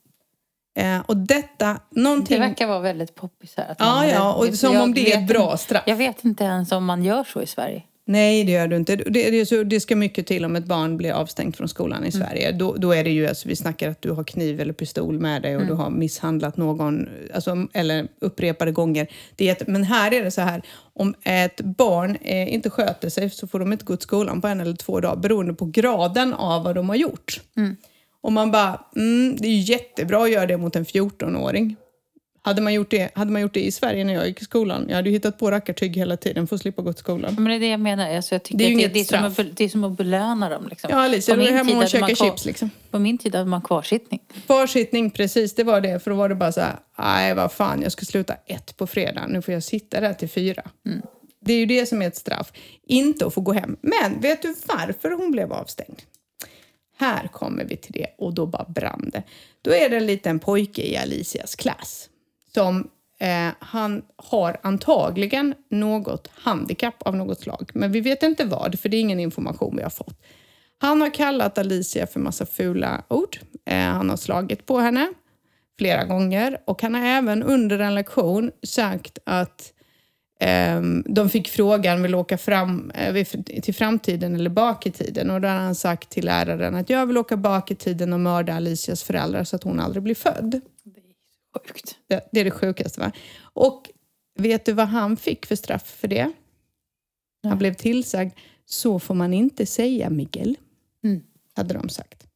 [0.75, 2.39] Eh, och detta, någonting...
[2.39, 3.71] Det verkar vara väldigt poppis här.
[3.71, 5.83] Att Ja, ja, och som om det är ett bra straff.
[5.85, 7.83] Jag vet inte ens om man gör så i Sverige.
[8.05, 8.95] Nej, det gör du inte.
[8.95, 12.11] Det, det, så, det ska mycket till om ett barn blir avstängt från skolan i
[12.11, 12.51] Sverige.
[12.51, 15.41] Då, då är det ju, alltså, vi snackar att du har kniv eller pistol med
[15.41, 19.07] dig och du har misshandlat någon, alltså, eller upprepade gånger.
[19.35, 20.61] Det är men här är det så här,
[20.93, 24.47] om ett barn eh, inte sköter sig så får de inte gå till skolan på
[24.47, 27.41] en eller två dagar beroende på graden av vad de har gjort.
[28.23, 31.75] Och man bara, mm, det är ju jättebra att göra det mot en 14-åring.
[32.45, 34.85] Hade man, gjort det, hade man gjort det i Sverige när jag gick i skolan,
[34.89, 37.35] jag hade ju hittat på rackartyg hela tiden för att slippa gå till skolan.
[37.35, 38.15] Men det är det jag menar.
[38.15, 39.03] Alltså jag tycker Det är ju att inget det, är
[39.35, 40.67] som att, det är som att belöna dem.
[40.69, 40.89] Liksom.
[40.93, 42.69] Ja, Alicia, På är min hemma och kvar- chips liksom.
[42.91, 44.19] På min tid hade man kvarsittning.
[44.45, 46.03] Kvarsittning, precis, det var det.
[46.03, 48.87] För då var det bara så här, nej vad fan, jag ska sluta ett på
[48.87, 50.63] fredag, nu får jag sitta där till fyra.
[51.45, 52.51] Det är ju det som är ett straff,
[52.87, 53.77] inte att få gå hem.
[53.81, 56.01] Men vet du varför hon blev avstängd?
[56.97, 59.23] Här kommer vi till det och då bara brann det.
[59.61, 62.09] Då är det en liten pojke i Alicias klass
[62.53, 67.71] som eh, han har antagligen något handikapp av något slag.
[67.73, 70.21] Men vi vet inte vad, för det är ingen information vi har fått.
[70.77, 73.37] Han har kallat Alicia för massa fula ord.
[73.65, 75.13] Eh, han har slagit på henne
[75.77, 79.73] flera gånger och han har även under en lektion sagt att
[81.05, 83.25] de fick frågan, vill åka fram, eh,
[83.61, 85.31] till framtiden eller bak i tiden?
[85.31, 88.19] Och då har han sagt till läraren att jag vill åka bak i tiden och
[88.19, 90.61] mörda Alicias föräldrar så att hon aldrig blir född.
[91.55, 91.97] Sjukt.
[92.07, 93.11] Det, det är det sjukaste va?
[93.41, 93.89] Och
[94.39, 96.31] vet du vad han fick för straff för det?
[97.43, 98.33] Han blev tillsagd,
[98.65, 100.57] så får man inte säga Miguel.
[101.03, 101.21] Mm.
[101.55, 102.27] Hade de sagt.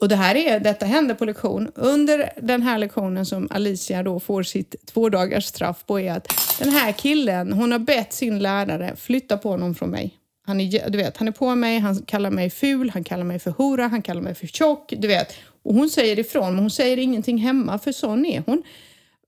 [0.00, 1.70] Och det här är, detta händer på lektion.
[1.74, 6.28] Under den här lektionen som Alicia då får sitt två dagars straff på är att
[6.58, 10.18] den här killen, hon har bett sin lärare flytta på honom från mig.
[10.46, 13.38] Han är, du vet, han är på mig, han kallar mig ful, han kallar mig
[13.38, 15.34] för hora, han kallar mig för tjock, du vet.
[15.62, 18.62] Och hon säger ifrån, men hon säger ingenting hemma, för sån är hon.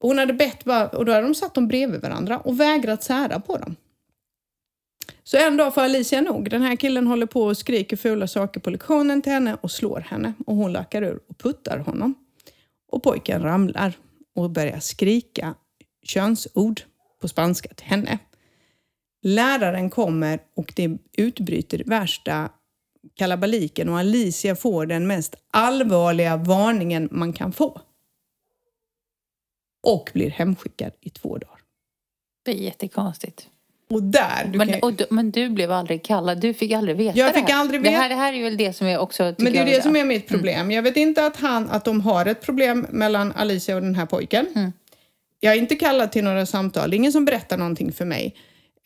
[0.00, 3.40] Hon hade bett bara, och då hade de satt dem bredvid varandra och vägrat sära
[3.40, 3.76] på dem.
[5.24, 6.50] Så en dag får Alicia nog.
[6.50, 10.00] Den här killen håller på och skriker fula saker på lektionen till henne och slår
[10.00, 10.32] henne.
[10.46, 12.14] Och hon lackar ur och puttar honom.
[12.92, 13.92] Och pojken ramlar
[14.34, 15.54] och börjar skrika
[16.02, 16.80] könsord
[17.20, 18.18] på spanska till henne.
[19.22, 22.50] Läraren kommer och det utbryter värsta
[23.14, 27.80] kalabaliken och Alicia får den mest allvarliga varningen man kan få.
[29.82, 31.60] Och blir hemskickad i två dagar.
[32.44, 33.48] Det är jättekonstigt.
[33.90, 34.44] Och där...
[34.52, 36.40] Du Men, kan, och, du- men du blev aldrig kallad.
[36.40, 37.60] Du fick aldrig veta Jag det fick här.
[37.60, 39.22] aldrig Det veta- här, det här är väl det som är också...
[39.38, 40.70] Men det är jag, det som är mitt problem.
[40.70, 44.06] Jag vet inte att, han, att de har ett problem mellan Alicia och den här
[44.06, 44.46] pojken.
[44.54, 44.72] Mm.
[45.40, 46.90] Jag är inte kallad till några samtal.
[46.90, 48.34] Det ingen som berättar någonting för mig.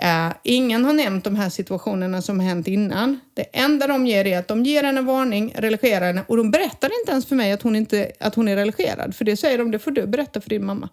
[0.02, 3.20] Eh, ingen har nämnt de här situationerna som har hänt innan.
[3.34, 6.90] Det enda de ger är att de ger henne varning, religerar henne och de berättar
[7.00, 9.14] inte ens för mig att hon, inte, att hon är religerad.
[9.14, 10.88] För det säger de, det får du berätta för din mamma.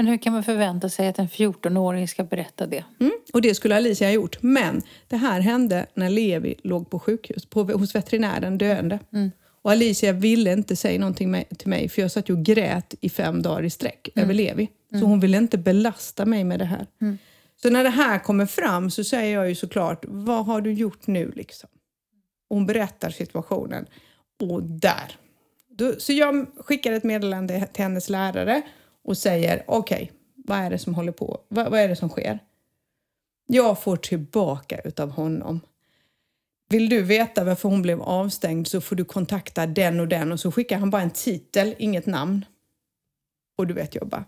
[0.00, 2.84] Men hur kan man förvänta sig att en 14-åring ska berätta det?
[3.00, 3.12] Mm.
[3.32, 4.42] Och det skulle Alicia ha gjort.
[4.42, 8.98] Men det här hände när Levi låg på sjukhus, på, hos veterinären döende.
[9.62, 12.94] Och Alicia ville inte säga någonting med, till mig för jag satt ju och grät
[13.00, 14.68] i fem dagar i sträck över Levi.
[14.90, 16.86] Så hon ville inte belasta mig med det här.
[17.62, 21.06] Så när det här kommer fram så säger jag ju såklart, vad har du gjort
[21.06, 21.68] nu liksom?
[22.48, 23.86] Hon berättar situationen.
[24.40, 25.16] Och där.
[25.98, 28.62] Så jag skickar ett meddelande till hennes lärare
[29.04, 31.40] och säger, okej, vad är det som håller på?
[31.48, 32.38] Vad, vad är det som sker?
[33.46, 35.60] Jag får tillbaka utav honom.
[36.68, 40.40] Vill du veta varför hon blev avstängd så får du kontakta den och den och
[40.40, 42.44] så skickar han bara en titel, inget namn.
[43.56, 44.24] Och du vet, jag bara...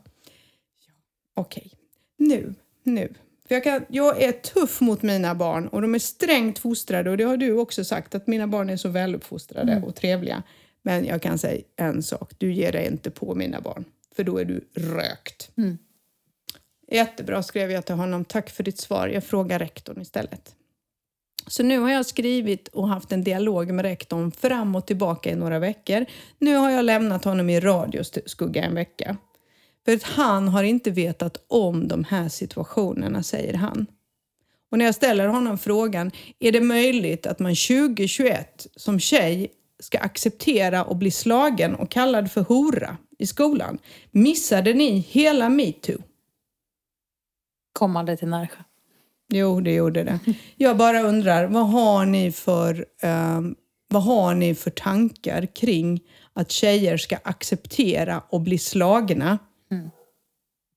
[1.34, 1.72] Ja, Okej,
[2.16, 3.14] nu, nu.
[3.48, 7.16] För jag, kan, jag är tuff mot mina barn och de är strängt fostrade och
[7.16, 10.42] det har du också sagt att mina barn är så väluppfostrade och trevliga.
[10.82, 13.84] Men jag kan säga en sak, du ger dig inte på mina barn
[14.16, 15.50] för då är du rökt.
[16.90, 18.24] Jättebra skrev jag till honom.
[18.24, 19.08] Tack för ditt svar.
[19.08, 20.54] Jag frågar rektorn istället.
[21.46, 25.34] Så nu har jag skrivit och haft en dialog med rektorn fram och tillbaka i
[25.34, 26.06] några veckor.
[26.38, 29.16] Nu har jag lämnat honom i radioskugga en vecka.
[29.84, 33.86] För att han har inte vetat om de här situationerna, säger han.
[34.70, 39.98] Och när jag ställer honom frågan, är det möjligt att man 2021 som tjej ska
[39.98, 43.78] acceptera och bli slagen och kallad för hora i skolan?
[44.10, 45.98] Missade ni hela metoo?
[47.72, 48.62] Kommande till Närsjö.
[49.32, 50.20] Jo, det gjorde det.
[50.56, 53.54] Jag bara undrar, vad har ni för, ehm,
[53.88, 56.00] vad har ni för tankar kring
[56.32, 59.38] att tjejer ska acceptera och bli slagna?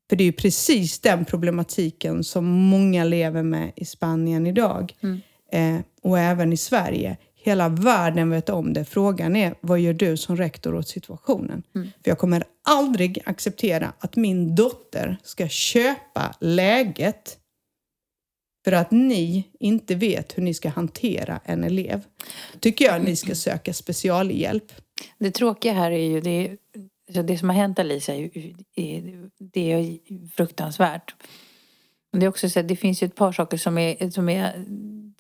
[0.10, 4.94] För det är ju precis den problematiken som många lever med i Spanien idag.
[5.52, 7.18] Eh, och även i Sverige.
[7.46, 8.86] Hela världen vet om det.
[8.86, 11.64] Frågan är, vad gör du som rektor åt situationen?
[11.74, 17.38] För jag kommer aldrig acceptera att min dotter ska köpa läget
[18.64, 22.04] för att ni inte vet hur ni ska hantera en elev.
[22.60, 24.72] tycker jag ni ska söka specialhjälp.
[25.18, 26.58] Det tråkiga här är ju det,
[27.14, 28.30] så det som har hänt Alicia
[29.40, 29.98] det är
[30.36, 31.16] fruktansvärt.
[32.12, 34.30] Men det är också så att det finns ju ett par saker som, är, som,
[34.30, 34.66] är,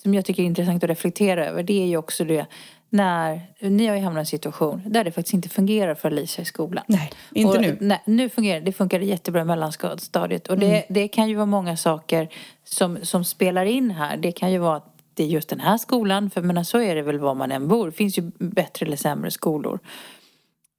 [0.03, 1.63] som jag tycker är intressant att reflektera över.
[1.63, 2.45] Det är ju också det
[2.89, 6.41] när ni har ju hamnat i en situation där det faktiskt inte fungerar för Alicia
[6.41, 6.83] i skolan.
[6.87, 7.77] Nej, inte och, nu.
[7.81, 8.65] Nej, nu fungerar det.
[8.65, 10.47] Det funkar jättebra i mellanstadiet.
[10.47, 10.81] Och det, Mm.
[10.89, 12.29] det kan ju vara många saker
[12.63, 14.17] som, som spelar in här.
[14.17, 16.29] Det kan ju vara att det är just den här skolan.
[16.29, 17.85] För menar, så är det väl var man än bor.
[17.85, 19.79] Det finns ju bättre eller sämre skolor.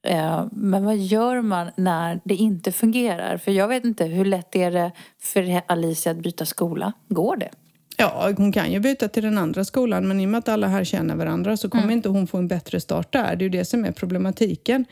[0.06, 3.36] Eh, Men vad gör man när det inte fungerar?
[3.36, 6.92] För jag vet inte, hur lätt är det för Alicia att byta skola?
[7.08, 7.50] Går det?
[7.96, 10.68] Ja, hon kan ju byta till den andra skolan men i och med att alla
[10.68, 13.36] här känner varandra så kommer inte hon få en bättre start där.
[13.36, 14.84] Det är ju det som är problematiken.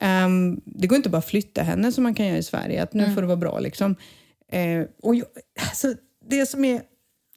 [0.00, 2.92] Ehm, det går inte bara att flytta henne som man kan göra i Sverige, att
[2.92, 3.96] nu får det vara bra liksom.
[4.52, 5.26] Eh, och jag,
[5.68, 5.94] alltså,
[6.28, 6.82] det som är...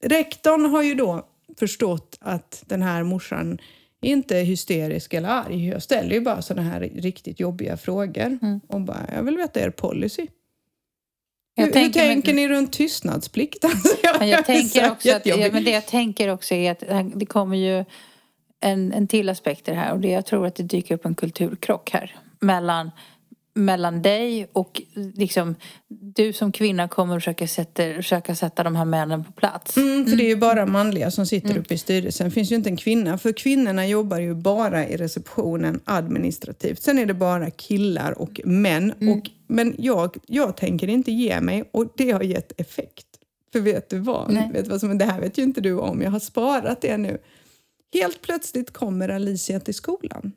[0.03, 1.27] Rektorn har ju då
[1.59, 3.57] förstått att den här morsan
[4.01, 5.67] inte är hysterisk eller arg.
[5.67, 8.39] Jag ställer ju bara sådana här riktigt jobbiga frågor.
[8.67, 10.27] Och bara, jag vill veta er policy.
[11.59, 13.65] Jag hur, tänker- hur tänker ni runt tystnadsplikt?
[13.65, 15.45] Alltså, jag Men jag är tänker så också att, jättejobbig.
[15.45, 16.83] ja, men det jag tänker också är att
[17.19, 17.85] det kommer ju
[18.59, 21.05] en, en till aspekt i det här och det jag tror att det dyker upp
[21.05, 22.91] en kulturkrock här mellan
[23.57, 24.81] mellan dig och
[25.15, 25.55] liksom
[25.89, 29.77] du som kvinna kommer försöka sätta, försöka sätta de här männen på plats.
[29.77, 32.27] Mm, för det är ju bara manliga som sitter uppe i styrelsen.
[32.27, 33.17] Det finns ju inte en kvinna.
[33.17, 36.81] För kvinnorna jobbar ju bara i receptionen administrativt.
[36.81, 38.91] Sen är det bara killar och män.
[38.91, 43.05] Och, men jag, jag tänker inte ge mig och det har gett effekt.
[43.51, 44.31] För vet du vad?
[44.31, 44.49] Nej.
[44.53, 46.01] Vet vad som, det här vet ju inte du om.
[46.01, 47.17] Jag har sparat det nu.
[47.93, 50.31] Helt plötsligt kommer Alicia till skolan.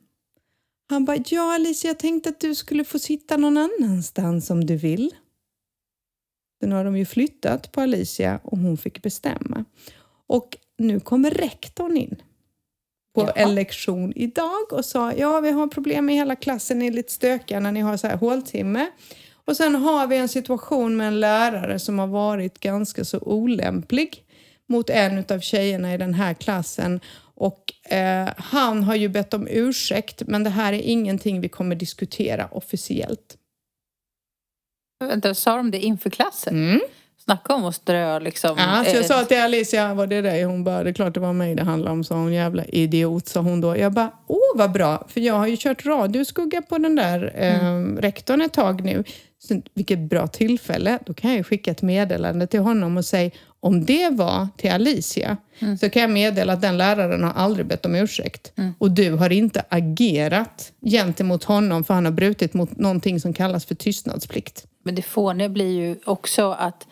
[0.91, 4.75] Han bara, ja Alicia, jag tänkte att du skulle få sitta någon annanstans om du
[4.75, 5.15] vill.
[6.61, 9.65] Sen har de ju flyttat på Alicia och hon fick bestämma.
[10.27, 12.21] Och nu kommer rektorn in
[13.15, 13.31] på Jaha.
[13.31, 17.13] en lektion idag och sa ja, vi har problem med hela klassen, ni är lite
[17.13, 18.91] stökiga när ni har så här håltimme.
[19.45, 24.25] Och sen har vi en situation med en lärare som har varit ganska så olämplig
[24.67, 26.99] mot en av tjejerna i den här klassen.
[27.41, 31.75] Och eh, han har ju bett om ursäkt, men det här är ingenting vi kommer
[31.75, 33.37] diskutera officiellt.
[34.99, 36.55] Vänta, sa de det inför klassen?
[36.55, 36.81] Mm.
[37.17, 38.55] Snacka om att strö liksom.
[38.57, 40.43] Ja, så jag eh, sa till Alicia, var det dig?
[40.43, 42.33] Hon bara, det är klart det var mig det handlade om, sa hon.
[42.33, 43.77] Jävla idiot, sa hon då.
[43.77, 48.01] Jag bara, åh vad bra, för jag har ju kört radioskugga på den där eh,
[48.01, 49.03] rektorn ett tag nu.
[49.43, 50.99] Så, vilket bra tillfälle.
[51.05, 55.37] Då kan jag skicka ett meddelande till honom och säga, om det var till Alicia,
[55.79, 58.53] så kan jag meddela att den läraren har aldrig bett om ursäkt.
[58.77, 63.65] Och du har inte agerat gentemot honom för han har brutit mot någonting som kallas
[63.65, 64.65] för tystnadsplikt.
[64.83, 66.87] Men det fåniga blir ju också att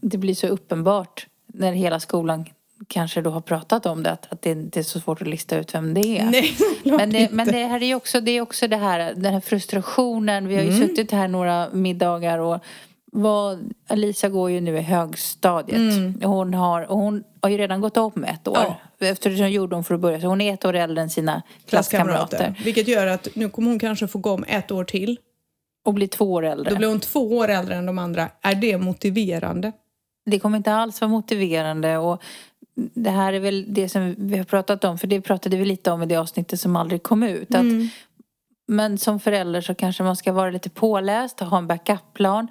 [0.00, 2.44] det blir så uppenbart när hela skolan
[2.88, 5.56] kanske då har pratat om det att, att det inte är så svårt att lista
[5.56, 6.24] ut vem det är.
[6.24, 9.32] Nej, men, det, men det här är ju också det, är också det här, den
[9.32, 10.48] här frustrationen.
[10.48, 10.88] Vi har ju Mm.
[10.88, 12.64] suttit här några middagar och
[13.12, 16.22] vad, Alisa går ju nu i högstadiet.
[16.22, 18.56] Hon, har, och hon har ju redan gått om ett år.
[18.56, 18.72] Mm.
[18.98, 19.06] Ja.
[19.06, 20.20] Eftersom gjorde hon för att börja.
[20.20, 22.54] Så hon är ett år äldre än sina klasskamrater.
[22.64, 25.18] Vilket gör att nu kommer hon kanske få gå om ett år till.
[25.84, 26.70] Och blir två år äldre.
[26.70, 28.28] Då blir hon två år äldre än de andra.
[28.42, 29.72] Är det motiverande?
[30.26, 31.98] Det kommer inte alls vara motiverande.
[31.98, 32.22] Och
[32.76, 35.90] det här är väl det som vi har pratat om, för det pratade vi lite
[35.90, 37.50] om i det avsnittet som aldrig kom ut.
[37.54, 37.88] Att, Mm.
[38.68, 42.48] Men som förälder så kanske man ska vara lite påläst och ha en backup-plan.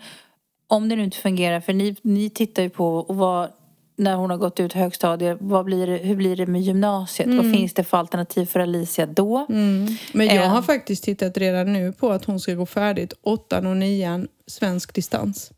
[0.68, 3.50] Om det nu inte fungerar, för ni, ni tittar ju på vad,
[3.98, 7.30] när hon har gått ut högstadiet, vad blir det, hur blir det med gymnasiet?
[7.30, 9.46] Vad finns det för alternativ för Alicia då?
[9.50, 9.88] Mm.
[10.14, 10.50] Men jag Eh.
[10.50, 14.94] har faktiskt tittat redan nu på att hon ska gå färdigt åttan och nian svensk
[14.94, 15.52] distans.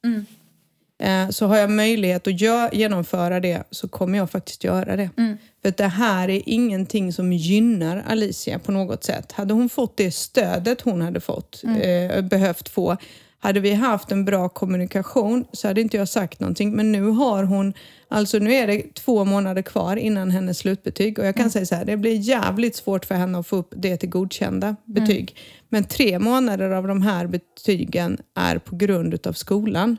[1.00, 1.28] Mm.
[1.28, 5.10] Eh, Så har jag möjlighet att gö- genomföra det så kommer jag faktiskt göra det.
[5.18, 5.38] Mm.
[5.62, 9.32] För det här är ingenting som gynnar Alicia på något sätt.
[9.32, 12.12] Hade hon fått det stödet hon hade fått, Mm.
[12.12, 12.98] eh, behövt få,
[13.40, 16.72] hade vi haft en bra kommunikation så hade inte jag sagt någonting.
[16.76, 17.74] Men nu har hon,
[18.10, 21.52] alltså nu är det två månader kvar innan hennes slutbetyg och jag kan Mm.
[21.52, 24.76] säga så här, det blir jävligt svårt för henne att få upp det till godkända
[24.86, 25.20] betyg.
[25.20, 25.34] Mm.
[25.70, 29.98] Men tre månader av de här betygen är på grund utav skolan.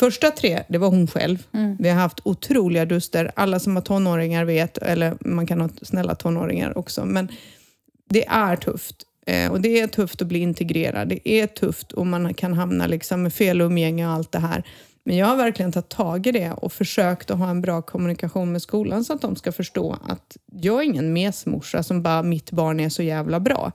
[0.00, 0.10] Mm.
[0.12, 1.46] Första tre, det var hon själv.
[1.78, 3.30] Vi har haft otroliga duster.
[3.36, 7.28] Alla som har tonåringar vet, eller man kan ha snälla tonåringar också, men
[8.10, 8.96] det är tufft.
[9.26, 11.08] Eh, och det är tufft att bli integrerad.
[11.08, 14.62] Det är tufft och man kan hamna liksom med fel umgänge och allt det här.
[15.04, 18.52] Men jag har verkligen tagit tag i det och försökt att ha en bra kommunikation
[18.52, 22.50] med skolan så att de ska förstå att jag är ingen mesmorsa som bara mitt
[22.50, 23.72] barn är så jävla bra.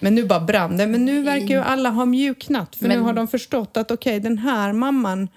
[0.00, 0.86] Men nu bara brann det.
[0.86, 4.20] Men nu verkar ju alla ha mjuknat för nu Men- har de förstått att okej,
[4.20, 5.28] den här mamman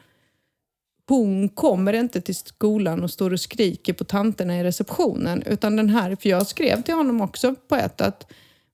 [1.09, 5.43] hon kommer inte till skolan och står och skriker på tanterna i receptionen.
[5.45, 8.31] Utan den här, för jag skrev till honom också på ett att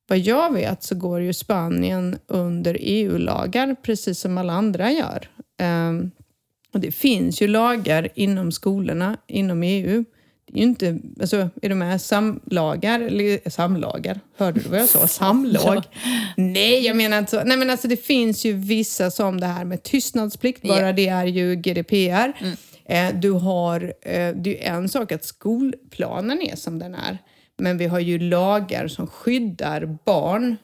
[0.07, 5.29] vad jag vet så går ju Spanien under EU-lagar precis som alla andra gör.
[5.59, 6.11] Ehm,
[6.73, 10.05] och det finns ju lagar inom skolorna, inom EU.
[10.55, 15.07] Ju inte, alltså är de här samlagar, eller samlagar, hörde du vad jag sa?
[15.07, 15.83] Samlag?
[16.37, 17.43] Nej, jag menar inte så.
[17.43, 21.25] Nej men alltså det finns ju vissa som det här med tystnadsplikt, bara det är
[21.25, 22.33] ju GDPR.
[22.85, 27.17] Eh, du har, eh, det är ju en sak att skolplanen är som den är.
[27.57, 30.55] Men vi har ju lagar som skyddar barn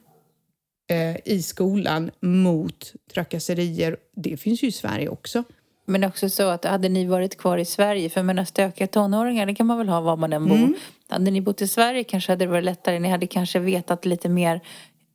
[0.90, 3.98] eh, i skolan mot trakasserier.
[4.16, 5.44] Det finns ju i Sverige också.
[5.86, 9.46] Men också så att hade ni varit kvar i Sverige, för jag menar stökiga tonåringar
[9.46, 10.56] det kan man väl ha var man än bor.
[10.56, 10.74] Mm.
[11.10, 13.00] Hade ni bott i Sverige kanske hade det varit lättare.
[13.00, 14.62] Ni hade kanske vetat lite mer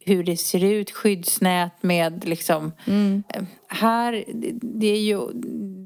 [0.04, 2.72] hur det ser ut, skyddsnät med liksom...
[2.86, 3.22] Mm.
[3.28, 4.24] Eh, Här,
[4.62, 5.20] det- är ju,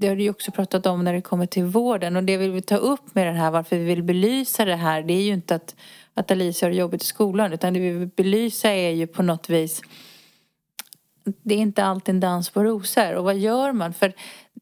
[0.00, 2.48] det har du ju också pratat om när det kommer till vården och det vi
[2.48, 5.32] vill ta upp med den här, varför vi vill belysa det här, det är ju
[5.32, 5.74] inte att,
[6.14, 9.50] att Alicia har jobbigt i skolan utan det vi vill belysa är ju på något
[9.50, 9.82] vis
[11.42, 13.14] det är inte alltid en dans på rosor.
[13.14, 13.94] Och vad gör man?
[13.94, 14.12] För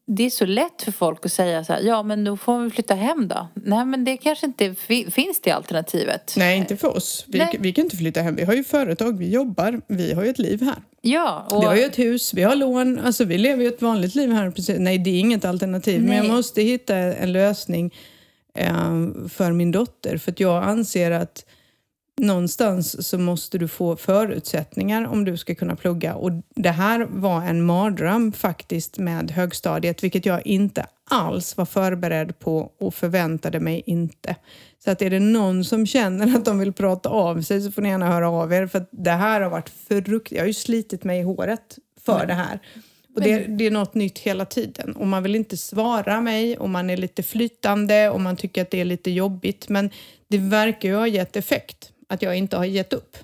[0.05, 2.69] det är så lätt för folk att säga så här, ja men då får vi
[2.69, 3.47] flytta hem då.
[3.53, 6.33] Nej men det kanske inte fi- finns det alternativet.
[6.37, 7.25] Nej, inte för oss.
[7.27, 7.57] Vi, Nej.
[7.59, 8.35] vi kan inte flytta hem.
[8.35, 10.75] Vi har ju företag, vi jobbar, vi har ju ett liv här.
[11.01, 13.81] Ja, och Vi har ju ett hus, vi har lån, alltså vi lever ju ett
[13.81, 14.51] vanligt liv här.
[14.51, 14.75] Precis.
[14.79, 16.01] Nej, det är inget alternativ.
[16.03, 16.35] Men jag Nej.
[16.35, 17.93] måste hitta en lösning
[18.55, 18.71] eh,
[19.29, 20.17] för min dotter.
[20.17, 21.45] För att jag anser att
[22.19, 26.15] någonstans så måste du få förutsättningar om du ska kunna plugga.
[26.15, 32.39] Och det här var en mardröm faktiskt med högstadiet, vilket jag inte alls var förberedd
[32.39, 34.35] på och förväntade mig inte.
[34.83, 37.81] Så att är det någon som känner att de vill prata av sig så får
[37.81, 38.67] ni gärna höra av er.
[38.67, 40.31] För det här har varit fruktansvärt.
[40.31, 42.59] Jag har ju slitit mig i håret för det här.
[43.15, 44.95] Och det, det är något nytt hela tiden.
[44.95, 48.71] Och man vill inte svara mig och man är lite flytande och man tycker att
[48.71, 49.69] det är lite jobbigt.
[49.69, 49.89] Men
[50.27, 53.17] det verkar ju ha gett effekt att jag inte har gett upp.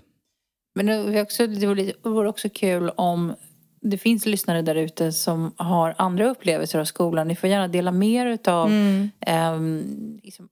[0.76, 3.36] Men det vore också, det vore- det vore också kul om
[3.82, 7.28] det finns lyssnare där ute som har andra upplevelser av skolan.
[7.28, 9.10] Ni får gärna dela mer utav Mm.
[9.20, 10.50] ehm, liksom,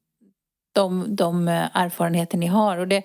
[0.75, 2.77] de, de eh, erfarenheter ni har.
[2.77, 3.03] Och det,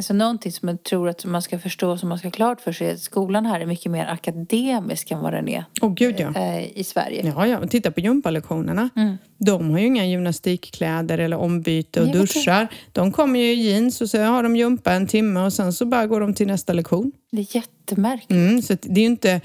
[0.00, 2.72] alltså någonting som jag tror att man ska förstå, som man ska ha klart för
[2.72, 6.14] sig, är att skolan här är mycket mer akademisk än vad den är Åh gud
[6.18, 6.34] ja.
[6.36, 7.32] eh, i Sverige.
[7.36, 7.66] Ja, ja.
[7.66, 8.90] Titta på gympalektionerna.
[8.96, 9.16] Mm.
[9.38, 12.68] De har ju inga gymnastikkläder eller ombyte och Nej, duschar.
[12.92, 15.86] De kommer ju i jeans och så har de gympa en timme och sen så
[15.86, 17.12] bara går de till nästa lektion.
[17.32, 18.30] Det är jättemärkligt.
[18.30, 19.40] Mm, så det är ju inte...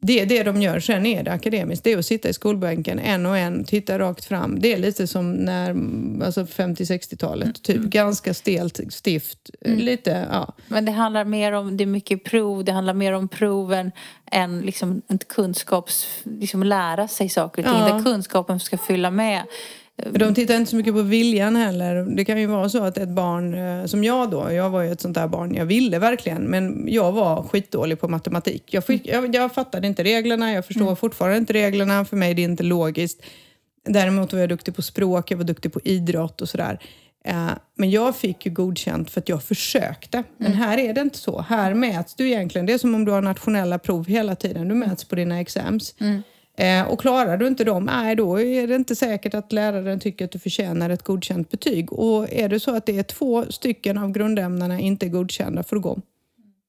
[0.00, 0.80] Det är det de gör.
[0.80, 1.84] Sen är det akademiskt.
[1.84, 4.60] Det är att sitta i skolbänken en och en, titta rakt fram.
[4.60, 5.70] Det är lite som när,
[6.24, 7.62] alltså 50-60-talet.
[7.62, 9.50] Typ ganska stelt, stift.
[9.60, 10.54] Lite, ja.
[10.68, 13.92] Men det handlar mer om, det är mycket prov, det handlar mer om proven
[14.30, 17.80] än liksom ett kunskaps, liksom lära sig saker och ting.
[17.80, 17.92] Ja.
[17.94, 19.42] Där kunskapen ska fylla med.
[20.10, 21.94] De tittar inte så mycket på viljan heller.
[22.16, 24.92] Det kan ju vara så att ett barn, eh, som jag då, jag var ju
[24.92, 28.74] ett sånt där barn, jag ville verkligen, men jag var skitdålig på matematik.
[28.74, 32.34] Jag, fick, jag, jag fattade inte reglerna, jag förstår fortfarande inte reglerna, för mig är
[32.34, 33.22] det inte logiskt.
[33.84, 36.78] Däremot var jag duktig på språk, jag var duktig på idrott och sådär.
[37.24, 40.22] Eh, Men jag fick ju godkänt för att jag försökte.
[40.36, 41.40] Men här är det inte så.
[41.40, 44.68] Här mäts du egentligen, det är som om du har nationella prov hela tiden.
[44.68, 45.94] Du mäts på dina exams.
[46.00, 46.18] Eh,
[46.88, 50.30] och klarar du inte dem, nej då är det inte säkert att läraren tycker att
[50.30, 51.92] du förtjänar ett godkänt betyg.
[51.92, 55.76] Och är det så att det är två stycken av grundämnena inte är godkända får
[55.76, 55.98] du gå.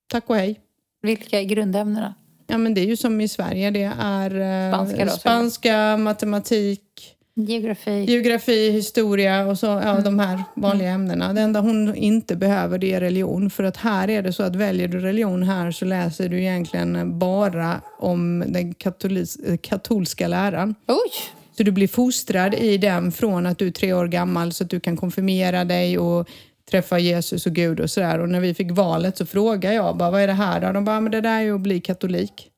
[0.07, 0.59] Tack och hej.
[1.01, 2.15] Vilka är grundämnena?
[2.47, 7.16] Ja men det är ju som i Sverige, det är eh, Spanska då, spanska matematik,
[7.39, 8.05] Geografi.
[8.05, 11.33] geografi, historia och så ja, de här vanliga ämnena.
[11.33, 13.49] Det enda hon inte behöver det är religion.
[13.49, 17.19] För att här är det så att väljer du religion här så läser du egentligen
[17.19, 20.75] bara om den katolis- katolska läran.
[20.88, 21.11] Oj!
[21.57, 24.69] Så du blir fostrad i den från att du är tre år gammal så att
[24.69, 26.29] du kan konfirmera dig och
[26.71, 28.19] träffa Jesus och Gud och sådär.
[28.19, 30.71] Och när vi fick valet så frågade jag bara, vad är det här då?
[30.71, 32.51] De bara, men det där är ju att bli katolik.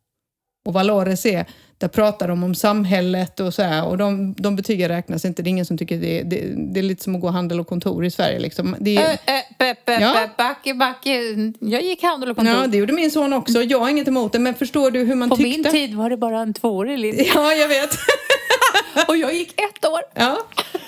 [0.65, 1.45] Och Valores är,
[1.79, 5.41] där pratar de om samhället och så här, och de, de betygen räknas inte.
[5.41, 7.67] Det är ingen som tycker det det, det är lite som att gå handel och
[7.67, 8.39] kontor i Sverige.
[8.39, 8.75] Liksom.
[8.79, 10.27] Det är, Äh, äh, peppe, Ja.
[10.37, 11.19] backe, backe.
[11.59, 12.55] Jag gick handel och kontor.
[12.55, 13.61] ja, det gjorde min son också.
[13.61, 15.49] Jag har inget emot det, men förstår du hur man På tyckte?
[15.49, 17.23] min tid var det bara en tvåårig linje.
[17.35, 17.89] Ja, jag vet.
[19.07, 20.01] Och jag gick ett år.
[20.15, 20.37] Ja,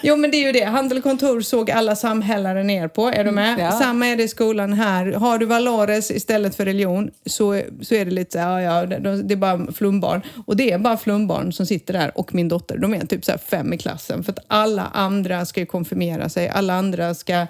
[0.03, 0.63] jo men det är ju det.
[0.65, 3.07] Handel och kontor såg alla samhällare ner på.
[3.07, 3.59] Är du med?
[3.59, 3.71] ja.
[3.71, 5.11] Samma är det i skolan här.
[5.11, 9.23] Har du Valores istället för religion så, så är det lite så ja, ja, det,
[9.23, 10.21] det är bara flumbarn.
[10.45, 12.77] Och det är bara flumbarn som sitter där och min dotter.
[12.77, 14.23] De är typ så här fem i klassen.
[14.23, 16.49] För att alla andra ska ju konfirmera sig.
[16.49, 17.47] Alla andra ska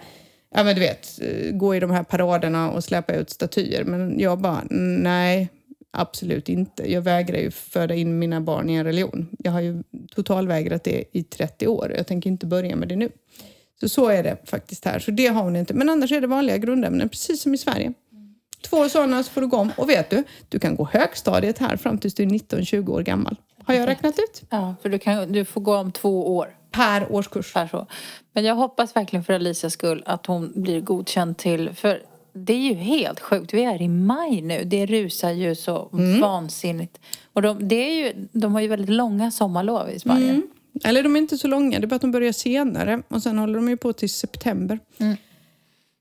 [0.55, 3.83] Ja men du vet, eh, gå i de här paraderna och släpa ut statyer.
[3.83, 5.49] Men jag bara, nej,
[5.91, 6.91] absolut inte.
[6.91, 9.27] Jag vägrar ju föda in mina barn i en religion.
[9.39, 9.83] Jag har ju
[10.15, 11.93] totalvägrat det i 30 år.
[11.97, 13.09] Jag tänker inte börja med det nu.
[13.79, 14.99] Så så är det faktiskt här.
[14.99, 15.73] Så det har hon inte.
[15.73, 17.93] Men annars är det vanliga grundämnen, precis som i Sverige.
[18.61, 19.71] Två sådana så får du gå om.
[19.77, 23.35] Och vet du, du kan gå högstadiet här fram tills du är 19-20 år gammal.
[23.63, 24.41] Har jag räknat ut?
[24.49, 26.55] Ja, för du, kan, du får gå om två år.
[26.71, 27.55] Per årskurs.
[27.55, 27.87] Ungefär så.
[28.33, 31.69] Men jag hoppas verkligen för Alisas skull att hon blir godkänd till...
[31.75, 32.03] För
[32.33, 33.53] det är ju helt sjukt.
[33.53, 34.63] Vi är i maj nu.
[34.63, 36.21] Det rusar ju så Mm.
[36.21, 36.99] vansinnigt.
[37.33, 40.29] Och de, det är ju, de har ju väldigt långa sommarlov i Spanien.
[40.29, 40.47] Mm.
[40.83, 43.01] Eller de är inte så långa, det är bara att de börjar senare.
[43.07, 44.79] Och sen håller de ju på till september.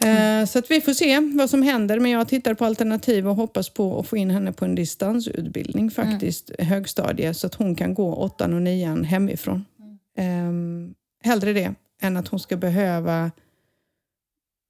[0.04, 2.00] Eh, Så att vi får se vad som händer.
[2.00, 5.90] Men jag tittar på alternativ och hoppas på att få in henne på en distansutbildning
[5.90, 9.64] faktiskt, högstadie, så att hon kan gå åttan och nian hemifrån.
[10.18, 10.94] Um,
[11.24, 13.30] hellre det än att hon ska behöva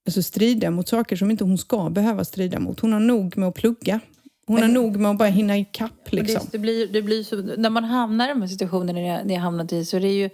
[0.06, 2.80] alltså, strida mot saker som inte hon ska behöva strida mot.
[2.80, 4.00] Hon har nog med att plugga.
[4.46, 6.12] Hon har nog med att bara hinna ikapp.
[6.12, 6.42] Liksom.
[6.44, 9.40] Det, det, blir, det blir så, när man hamnar i de här situationerna det jag
[9.40, 10.30] hamnat i så det är ju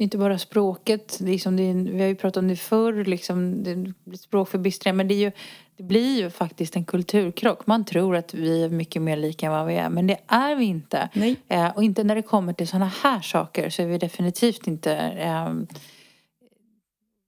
[0.00, 1.20] det är inte bara språket.
[1.20, 4.96] Liksom det är, vi har ju pratat om det förr, liksom, det blir språkförbistring.
[4.96, 5.32] Men det, är ju,
[5.76, 7.66] det blir ju faktiskt en kulturkrock.
[7.66, 9.88] Man tror att vi är mycket mer lika än vad vi är.
[9.88, 11.08] Men det är vi inte.
[11.12, 11.36] Nej.
[11.48, 14.94] Eh, och inte när det kommer till sådana här saker så är vi definitivt inte...
[14.96, 15.54] Eh,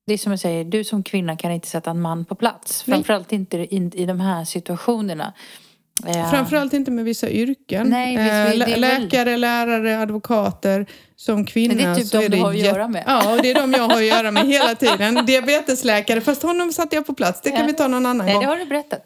[0.06, 2.84] det är som jag säger, du som kvinna kan inte sätta en man på plats.
[2.86, 2.96] Nej.
[2.96, 5.32] Framförallt inte i, i de här situationerna.
[6.06, 7.88] Eh, Framförallt inte med vissa yrken.
[7.88, 10.86] Nej, visst, Eh, lä- väl- Läkare, lärare, advokater.
[11.16, 13.04] Som kvinna Men det är typ så de är du det har att göra med.
[13.06, 15.14] Ja, och det är de jag har att göra med hela tiden.
[15.26, 17.40] Diabetesläkare, fast honom satte jag på plats.
[17.40, 17.66] Det kan Ja.
[17.66, 18.42] vi ta någon annan Nej, gång.
[18.42, 19.04] det har du berättat.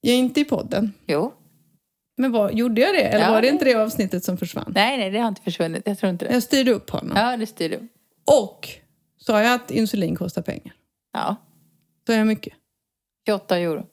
[0.00, 0.92] Jag är inte i podden.
[1.06, 1.32] Jo.
[2.16, 3.00] Men vad, gjorde jag det?
[3.02, 3.32] Eller Ja.
[3.32, 4.72] var det inte det avsnittet som försvann?
[4.74, 5.82] Nej, nej, det har inte försvunnit.
[5.86, 6.32] Jag tror inte det.
[6.34, 7.16] Jag styrde upp honom.
[7.16, 7.88] Ja, det styr du.
[8.40, 8.68] Och
[9.18, 10.72] sa jag att insulin kostar pengar.
[11.12, 11.36] Ja.
[12.06, 12.52] Så är jag mycket.
[13.26, 13.86] 28 euro.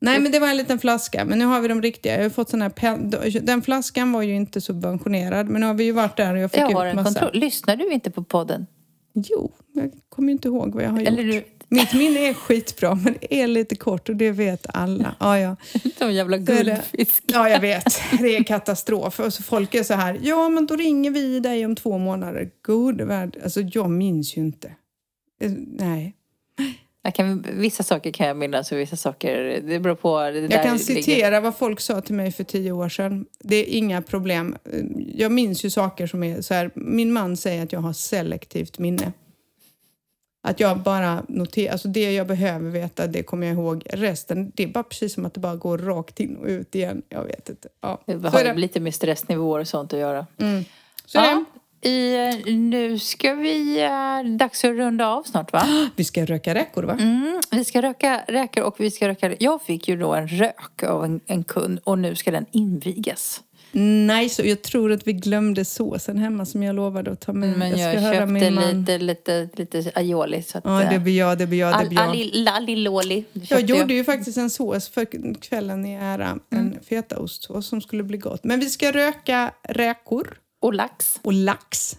[0.00, 1.24] Nej, men det var en liten flaska.
[1.24, 2.16] Men nu har vi de riktiga.
[2.16, 3.40] Jag har fått sån här.
[3.40, 5.48] Den flaskan var ju inte subventionerad.
[5.48, 7.20] Men nu har vi ju varit där och jag fick Jag ut har en massa.
[7.20, 7.40] kontroll.
[7.40, 8.66] Lyssnar du inte på podden?
[9.14, 11.44] Jo, jag kommer ju inte ihåg vad jag har Eller gjort.
[11.68, 15.14] du, Mitt minne är skitbra, men det är lite kort och det vet alla.
[15.20, 15.56] Ja, ja.
[15.98, 17.22] som jävla guldfisk.
[17.26, 18.00] ja jag vet.
[18.20, 19.20] Det är katastrof.
[19.20, 22.50] Och så folk är så här, ja men då ringer vi dig om två månader.
[22.66, 23.36] Gode värld.
[23.44, 24.68] Alltså jag minns ju inte.
[25.40, 26.14] Eh, Nej.
[27.08, 30.18] Jag kan, vissa saker kan jag minnas och vissa saker, det beror på.
[30.20, 33.26] Det Jag kan ligger- citera vad folk sa till mig för tio år sedan.
[33.38, 34.56] Det är inga problem.
[35.14, 36.70] Jag minns ju saker som är så här.
[36.74, 39.12] Min man säger att jag har selektivt minne.
[40.42, 43.82] Att jag bara noterar, alltså det jag behöver veta det kommer jag ihåg.
[43.90, 47.02] Resten, det är bara precis som att det bara går rakt in och ut igen.
[47.08, 47.68] Jag vet inte.
[47.80, 48.00] Ja.
[48.06, 50.26] Det har lite med stressnivåer och sånt att göra.
[50.38, 50.64] Mm.
[51.06, 51.44] Så Ja.
[51.82, 52.16] I,
[52.52, 55.62] nu ska vi, äh, dags att runda av snart va?
[55.96, 56.92] Vi ska röka räkor va?
[56.92, 60.82] Mm, vi ska röka räkor och vi ska röka, jag fick ju då en rök
[60.82, 63.42] av en, en kund och nu ska den invigas.
[63.72, 67.58] Nice, och jag tror att vi glömde såsen hemma som jag lovade att ta med.
[67.58, 70.64] Men jag, ska höra köpte lite, lite, lite aioli så att...
[70.64, 72.48] Ja, det äh, blir jag, det blir jag, det blir jag.
[72.48, 73.24] Alliloli.
[73.32, 76.26] Jag gjorde ju faktiskt en sås för kvällen i ära.
[76.26, 76.40] Mm.
[76.50, 78.44] En fetaostsås som skulle bli gott.
[78.44, 81.20] Men vi ska röka räkor Och lax.
[81.22, 81.96] och lax.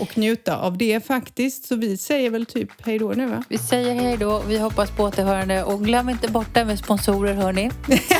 [0.00, 1.68] och njuta av det faktiskt.
[1.68, 3.44] Så vi säger väl typ hej då nu va?
[3.48, 4.42] Vi säger hej då.
[4.46, 5.64] Vi hoppas på återhörande.
[5.64, 7.70] Och glöm inte bort det med sponsorer, hörni.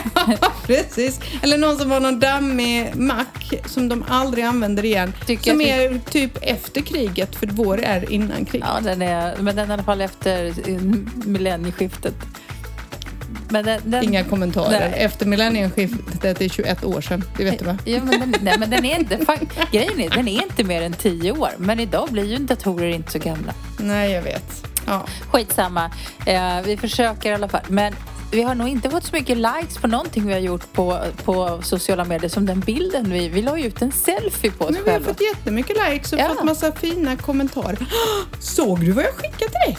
[0.66, 1.20] Precis.
[1.42, 5.12] Eller någon som har någon dammig mack som de aldrig använder igen.
[5.26, 8.68] Tycker som är typ efter kriget, för vår är innan kriget.
[8.74, 10.80] Ja, den är, men den är i alla fall efter eh,
[11.24, 12.14] millennieskiftet.
[13.48, 14.90] Den, den, Inga kommentarer.
[14.90, 14.92] Nej.
[15.04, 17.24] Efter millennieskiftet är 21 år sedan.
[17.36, 17.78] Det vet du va?
[17.84, 19.16] Ja, men den, nej, men den är inte...
[19.16, 21.50] fak- Grejen är, den är inte mer än tio år.
[21.58, 23.54] Men idag blir ju datorer inte så gamla.
[23.78, 24.64] Nej, jag vet.
[24.86, 25.06] Ja.
[25.30, 25.90] Skitsamma.
[26.26, 27.60] Eh, vi försöker i alla fall.
[27.68, 27.94] Men
[28.32, 31.60] vi har nog inte fått så mycket likes på någonting vi har gjort på, på
[31.62, 33.10] sociala medier som den bilden.
[33.10, 35.12] Vi, vi la ut en selfie på oss Men vi har själva.
[35.14, 36.28] fått jättemycket likes och Ja.
[36.28, 37.78] fått massa fina kommentarer.
[38.40, 39.78] Såg du vad jag skickade till dig?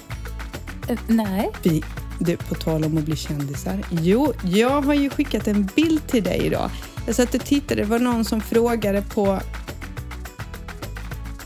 [0.90, 1.50] Eh, Nej.
[1.64, 1.84] Vi,
[2.20, 3.78] du, på tal om att bli kändisar.
[3.90, 6.70] Jo, jag har ju skickat en bild till dig idag.
[7.06, 9.40] Jag satt och tittade, det var någon som frågade på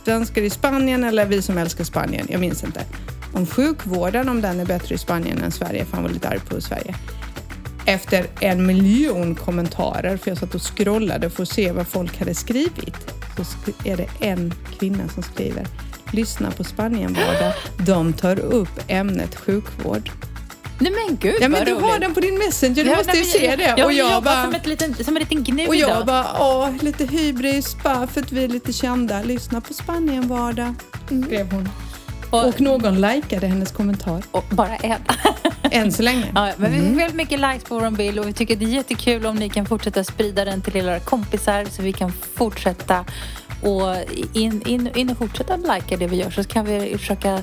[0.05, 2.85] svenskar i Spanien eller vi som älskar Spanien, jag minns inte.
[3.33, 6.39] Om sjukvården, om den är bättre i Spanien än Sverige, för han var lite arg
[6.39, 6.95] på Sverige.
[7.85, 12.35] Efter en miljon kommentarer, för jag satt och scrollade för att se vad folk hade
[12.35, 13.43] skrivit, så
[13.83, 15.67] är det en kvinna som skriver
[16.11, 17.53] Lyssna på Spanienvardag.
[17.85, 20.11] De tar upp ämnet sjukvård.
[20.79, 21.85] Nej men gud Ja men vad du roligt.
[21.85, 23.63] har den på din messenger, du Ja, måste nej, ju se det.
[23.63, 26.05] Jag, och jag jag jobbar bara, som, ett liten, som en liten gnu och jag
[26.05, 29.21] bara, åh, lite hybris bara för att vi är lite kända.
[29.23, 30.73] Lyssna på Spanien vardag,
[31.25, 31.69] skrev hon.
[32.29, 34.23] och, Och någon likade hennes kommentar.
[34.31, 34.99] och bara en.
[35.71, 36.31] Än så länge.
[36.35, 38.69] Ja, men vi fick väldigt mycket likes på vår bild och vi tycker det är
[38.69, 43.05] jättekul om ni kan fortsätta sprida den till era kompisar så vi kan fortsätta
[43.61, 43.95] och
[44.33, 47.39] in, in, in och fortsätta likea det vi gör så kan vi försöka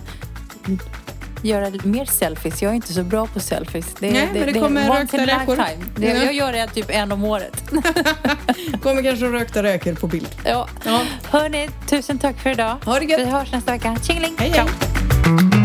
[1.43, 2.63] göra mer selfies.
[2.63, 3.95] Jag är inte så bra på selfies.
[3.99, 5.57] Det, Nej, men det kommer once rökta räkor.
[5.97, 6.25] Det, Ja.
[6.25, 7.63] Jag gör det typ en om året.
[8.83, 10.29] Kommer kanske rökta röker på bild.
[10.45, 10.69] Ja.
[10.85, 11.01] Ja.
[11.31, 12.77] Hörni, tusen tack för idag.
[12.85, 13.21] Ha det gött.
[13.21, 13.97] Vi hörs nästa vecka.
[14.03, 14.35] Tjingeling!
[14.39, 14.67] Hej, Ciao.
[14.67, 15.60] hej.